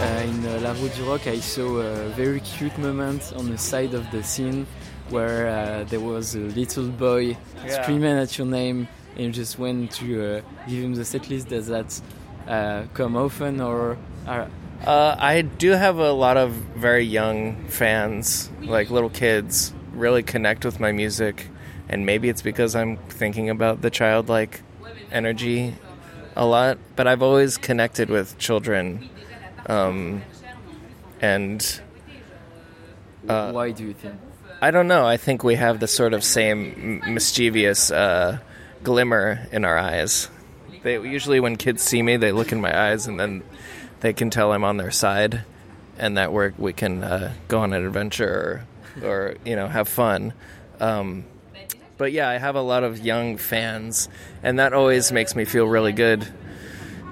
uh, 0.00 0.22
in 0.24 0.62
La 0.62 0.72
Route 0.72 0.94
du 0.94 1.04
Rock, 1.04 1.26
I 1.26 1.38
saw 1.38 1.78
a 1.78 2.08
very 2.10 2.40
cute 2.40 2.76
moment 2.78 3.32
on 3.36 3.50
the 3.50 3.58
side 3.58 3.92
of 3.94 4.10
the 4.10 4.22
scene 4.22 4.66
where 5.10 5.48
uh, 5.48 5.84
there 5.84 6.00
was 6.00 6.34
a 6.34 6.40
little 6.40 6.88
boy 6.88 7.36
Yeah. 7.66 7.82
screaming 7.82 8.16
at 8.18 8.36
your 8.38 8.46
name, 8.46 8.88
and 9.16 9.24
you 9.26 9.32
just 9.32 9.58
went 9.58 9.92
to 9.92 10.38
uh, 10.38 10.40
give 10.68 10.82
him 10.84 10.94
the 10.94 11.04
set 11.04 11.28
list. 11.30 11.48
Does 11.48 11.66
that 11.68 12.00
uh, 12.48 12.84
come 12.94 13.16
often, 13.16 13.60
or 13.60 13.96
uh, 14.26 14.46
Uh, 14.84 15.16
I 15.18 15.40
do 15.42 15.70
have 15.72 15.98
a 15.98 16.12
lot 16.12 16.36
of 16.36 16.50
very 16.76 17.04
young 17.04 17.56
fans, 17.68 18.50
like 18.66 18.90
little 18.90 19.10
kids, 19.10 19.72
really 19.94 20.22
connect 20.22 20.64
with 20.64 20.78
my 20.78 20.92
music, 20.92 21.48
and 21.88 22.04
maybe 22.04 22.28
it's 22.28 22.42
because 22.42 22.76
I'm 22.76 22.96
thinking 23.08 23.48
about 23.50 23.80
the 23.80 23.90
childlike 23.90 24.60
energy 25.10 25.74
a 26.36 26.44
lot. 26.44 26.76
But 26.94 27.06
I've 27.06 27.22
always 27.22 27.56
connected 27.56 28.10
with 28.10 28.36
children, 28.38 29.08
um, 29.66 30.22
and 31.20 31.64
Uh, 33.28 33.50
why 33.52 33.70
do 33.72 33.82
you 33.82 33.94
think? 33.94 34.14
I 34.60 34.70
don't 34.70 34.88
know. 34.88 35.06
I 35.06 35.18
think 35.18 35.44
we 35.44 35.56
have 35.56 35.80
the 35.80 35.86
sort 35.86 36.14
of 36.14 36.24
same 36.24 37.02
mischievous 37.06 37.90
uh, 37.90 38.38
glimmer 38.82 39.46
in 39.52 39.64
our 39.64 39.76
eyes. 39.76 40.30
They 40.82 40.94
usually, 40.94 41.40
when 41.40 41.56
kids 41.56 41.82
see 41.82 42.02
me, 42.02 42.16
they 42.16 42.32
look 42.32 42.52
in 42.52 42.60
my 42.60 42.88
eyes, 42.88 43.06
and 43.06 43.20
then 43.20 43.42
they 44.00 44.12
can 44.12 44.30
tell 44.30 44.52
I'm 44.52 44.64
on 44.64 44.78
their 44.78 44.90
side, 44.90 45.44
and 45.98 46.16
that 46.16 46.32
we're, 46.32 46.52
we 46.56 46.72
can 46.72 47.04
uh, 47.04 47.34
go 47.48 47.60
on 47.60 47.72
an 47.74 47.84
adventure 47.84 48.66
or, 49.02 49.06
or 49.06 49.34
you 49.44 49.56
know 49.56 49.68
have 49.68 49.88
fun. 49.88 50.32
Um, 50.80 51.24
but 51.98 52.12
yeah, 52.12 52.28
I 52.28 52.38
have 52.38 52.56
a 52.56 52.62
lot 52.62 52.82
of 52.82 52.98
young 52.98 53.36
fans, 53.36 54.08
and 54.42 54.58
that 54.58 54.72
always 54.72 55.12
makes 55.12 55.34
me 55.34 55.44
feel 55.44 55.66
really 55.66 55.92
good 55.92 56.26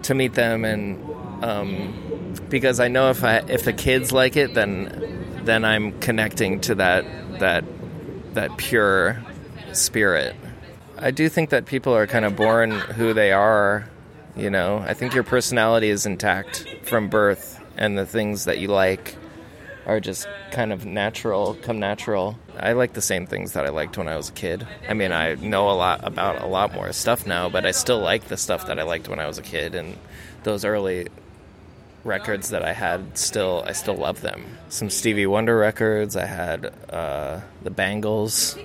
to 0.04 0.14
meet 0.14 0.34
them, 0.34 0.64
and 0.64 1.44
um, 1.44 2.34
because 2.48 2.80
I 2.80 2.88
know 2.88 3.10
if 3.10 3.22
I 3.22 3.38
if 3.48 3.64
the 3.64 3.72
kids 3.72 4.12
like 4.12 4.36
it, 4.36 4.54
then 4.54 5.42
then 5.44 5.64
I'm 5.64 5.98
connecting 6.00 6.60
to 6.62 6.76
that 6.76 7.04
that 7.40 7.64
that 8.34 8.56
pure 8.56 9.22
spirit. 9.72 10.34
I 10.98 11.10
do 11.10 11.28
think 11.28 11.50
that 11.50 11.66
people 11.66 11.94
are 11.94 12.06
kind 12.06 12.24
of 12.24 12.36
born 12.36 12.70
who 12.70 13.12
they 13.12 13.32
are. 13.32 13.88
You 14.36 14.50
know, 14.50 14.78
I 14.78 14.94
think 14.94 15.14
your 15.14 15.22
personality 15.22 15.90
is 15.90 16.06
intact 16.06 16.66
from 16.82 17.08
birth, 17.08 17.60
and 17.76 17.96
the 17.96 18.06
things 18.06 18.46
that 18.46 18.58
you 18.58 18.68
like 18.68 19.16
are 19.86 20.00
just 20.00 20.26
kind 20.50 20.72
of 20.72 20.84
natural, 20.84 21.54
come 21.62 21.78
natural. 21.78 22.38
I 22.58 22.72
like 22.72 22.94
the 22.94 23.02
same 23.02 23.26
things 23.26 23.52
that 23.52 23.66
I 23.66 23.68
liked 23.68 23.98
when 23.98 24.08
I 24.08 24.16
was 24.16 24.30
a 24.30 24.32
kid. 24.32 24.66
I 24.88 24.94
mean, 24.94 25.12
I 25.12 25.34
know 25.34 25.70
a 25.70 25.72
lot 25.72 26.00
about 26.02 26.40
a 26.40 26.46
lot 26.46 26.72
more 26.74 26.92
stuff 26.92 27.26
now, 27.26 27.48
but 27.48 27.66
I 27.66 27.70
still 27.72 28.00
like 28.00 28.24
the 28.24 28.36
stuff 28.36 28.66
that 28.66 28.78
I 28.78 28.82
liked 28.82 29.08
when 29.08 29.20
I 29.20 29.26
was 29.26 29.38
a 29.38 29.42
kid, 29.42 29.74
and 29.74 29.96
those 30.42 30.64
early 30.64 31.08
records 32.04 32.50
that 32.50 32.62
I 32.64 32.72
had 32.72 33.16
still 33.18 33.64
I 33.66 33.72
still 33.72 33.96
love 33.96 34.20
them. 34.20 34.44
Some 34.68 34.90
Stevie 34.90 35.26
Wonder 35.26 35.56
records. 35.56 36.16
I 36.16 36.26
had 36.26 36.72
uh, 36.90 37.40
the 37.62 37.70
Bangles, 37.70 38.58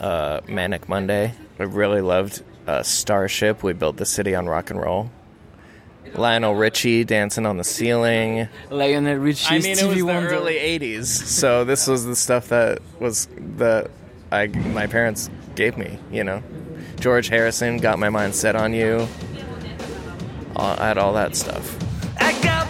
uh, 0.00 0.40
Manic 0.48 0.88
Monday. 0.88 1.34
I 1.58 1.62
really 1.64 2.00
loved 2.00 2.42
uh, 2.66 2.82
Starship. 2.82 3.62
We 3.62 3.72
built 3.72 3.96
the 3.96 4.06
city 4.06 4.34
on 4.34 4.46
rock 4.46 4.70
and 4.70 4.80
roll. 4.80 5.10
Lionel 6.14 6.54
Richie 6.56 7.04
dancing 7.04 7.46
on 7.46 7.56
the 7.56 7.64
ceiling. 7.64 8.48
Lionel 8.70 9.16
Richie, 9.16 9.54
I 9.54 9.58
mean, 9.60 9.78
it 9.78 9.84
was 9.84 9.96
the 9.96 10.02
Wonder. 10.02 10.30
early 10.30 10.54
'80s, 10.54 11.04
so 11.06 11.64
this 11.64 11.86
was 11.86 12.04
the 12.04 12.16
stuff 12.16 12.48
that 12.48 12.80
was 12.98 13.28
that 13.58 13.90
I 14.32 14.48
my 14.48 14.86
parents 14.88 15.30
gave 15.54 15.76
me. 15.76 15.98
You 16.10 16.24
know, 16.24 16.42
George 16.98 17.28
Harrison 17.28 17.76
got 17.78 17.98
my 18.00 18.08
mind 18.08 18.34
set 18.34 18.56
on 18.56 18.72
you. 18.72 19.06
I 20.56 20.86
had 20.86 20.98
all 20.98 21.12
that 21.14 21.36
stuff. 21.36 21.79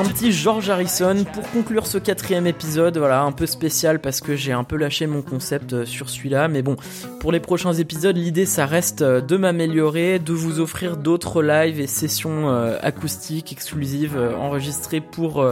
Un 0.00 0.04
petit 0.04 0.32
George 0.32 0.70
Harrison 0.70 1.26
pour 1.30 1.42
conclure 1.50 1.86
ce 1.86 1.98
quatrième 1.98 2.46
épisode, 2.46 2.96
voilà, 2.96 3.20
un 3.20 3.32
peu 3.32 3.44
spécial 3.44 4.00
parce 4.00 4.22
que 4.22 4.34
j'ai 4.34 4.50
un 4.50 4.64
peu 4.64 4.76
lâché 4.76 5.06
mon 5.06 5.20
concept 5.20 5.74
euh, 5.74 5.84
sur 5.84 6.08
celui-là, 6.08 6.48
mais 6.48 6.62
bon, 6.62 6.76
pour 7.20 7.32
les 7.32 7.38
prochains 7.38 7.74
épisodes, 7.74 8.16
l'idée 8.16 8.46
ça 8.46 8.64
reste 8.64 9.02
euh, 9.02 9.20
de 9.20 9.36
m'améliorer, 9.36 10.18
de 10.18 10.32
vous 10.32 10.58
offrir 10.58 10.96
d'autres 10.96 11.42
lives 11.42 11.82
et 11.82 11.86
sessions 11.86 12.48
euh, 12.48 12.78
acoustiques 12.80 13.52
exclusives 13.52 14.18
enregistrées 14.38 15.02
pour 15.02 15.44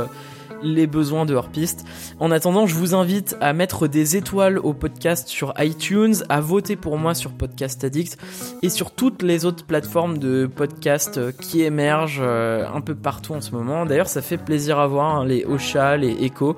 les 0.62 0.86
besoins 0.86 1.26
de 1.26 1.34
Hors-Piste. 1.34 1.84
En 2.20 2.30
attendant, 2.30 2.66
je 2.66 2.74
vous 2.74 2.94
invite 2.94 3.36
à 3.40 3.52
mettre 3.52 3.88
des 3.88 4.16
étoiles 4.16 4.58
au 4.58 4.72
podcast 4.74 5.28
sur 5.28 5.54
iTunes, 5.58 6.14
à 6.28 6.40
voter 6.40 6.76
pour 6.76 6.98
moi 6.98 7.14
sur 7.14 7.32
Podcast 7.32 7.84
Addict 7.84 8.18
et 8.62 8.68
sur 8.68 8.90
toutes 8.90 9.22
les 9.22 9.44
autres 9.44 9.64
plateformes 9.64 10.18
de 10.18 10.46
podcast 10.46 11.18
euh, 11.18 11.32
qui 11.32 11.62
émergent 11.62 12.22
euh, 12.22 12.66
un 12.72 12.80
peu 12.80 12.94
partout 12.94 13.34
en 13.34 13.40
ce 13.40 13.52
moment. 13.52 13.86
D'ailleurs, 13.86 14.08
ça 14.08 14.22
fait 14.22 14.38
plaisir 14.38 14.78
à 14.78 14.86
voir 14.86 15.16
hein, 15.16 15.26
les 15.26 15.44
Ocha, 15.44 15.96
les 15.96 16.24
Echo. 16.24 16.56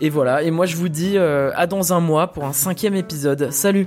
Et 0.00 0.10
voilà, 0.10 0.42
et 0.42 0.50
moi 0.50 0.66
je 0.66 0.76
vous 0.76 0.88
dis 0.88 1.16
euh, 1.16 1.52
à 1.54 1.66
dans 1.66 1.92
un 1.92 2.00
mois 2.00 2.28
pour 2.28 2.44
un 2.44 2.52
cinquième 2.52 2.94
épisode. 2.94 3.50
Salut 3.52 3.86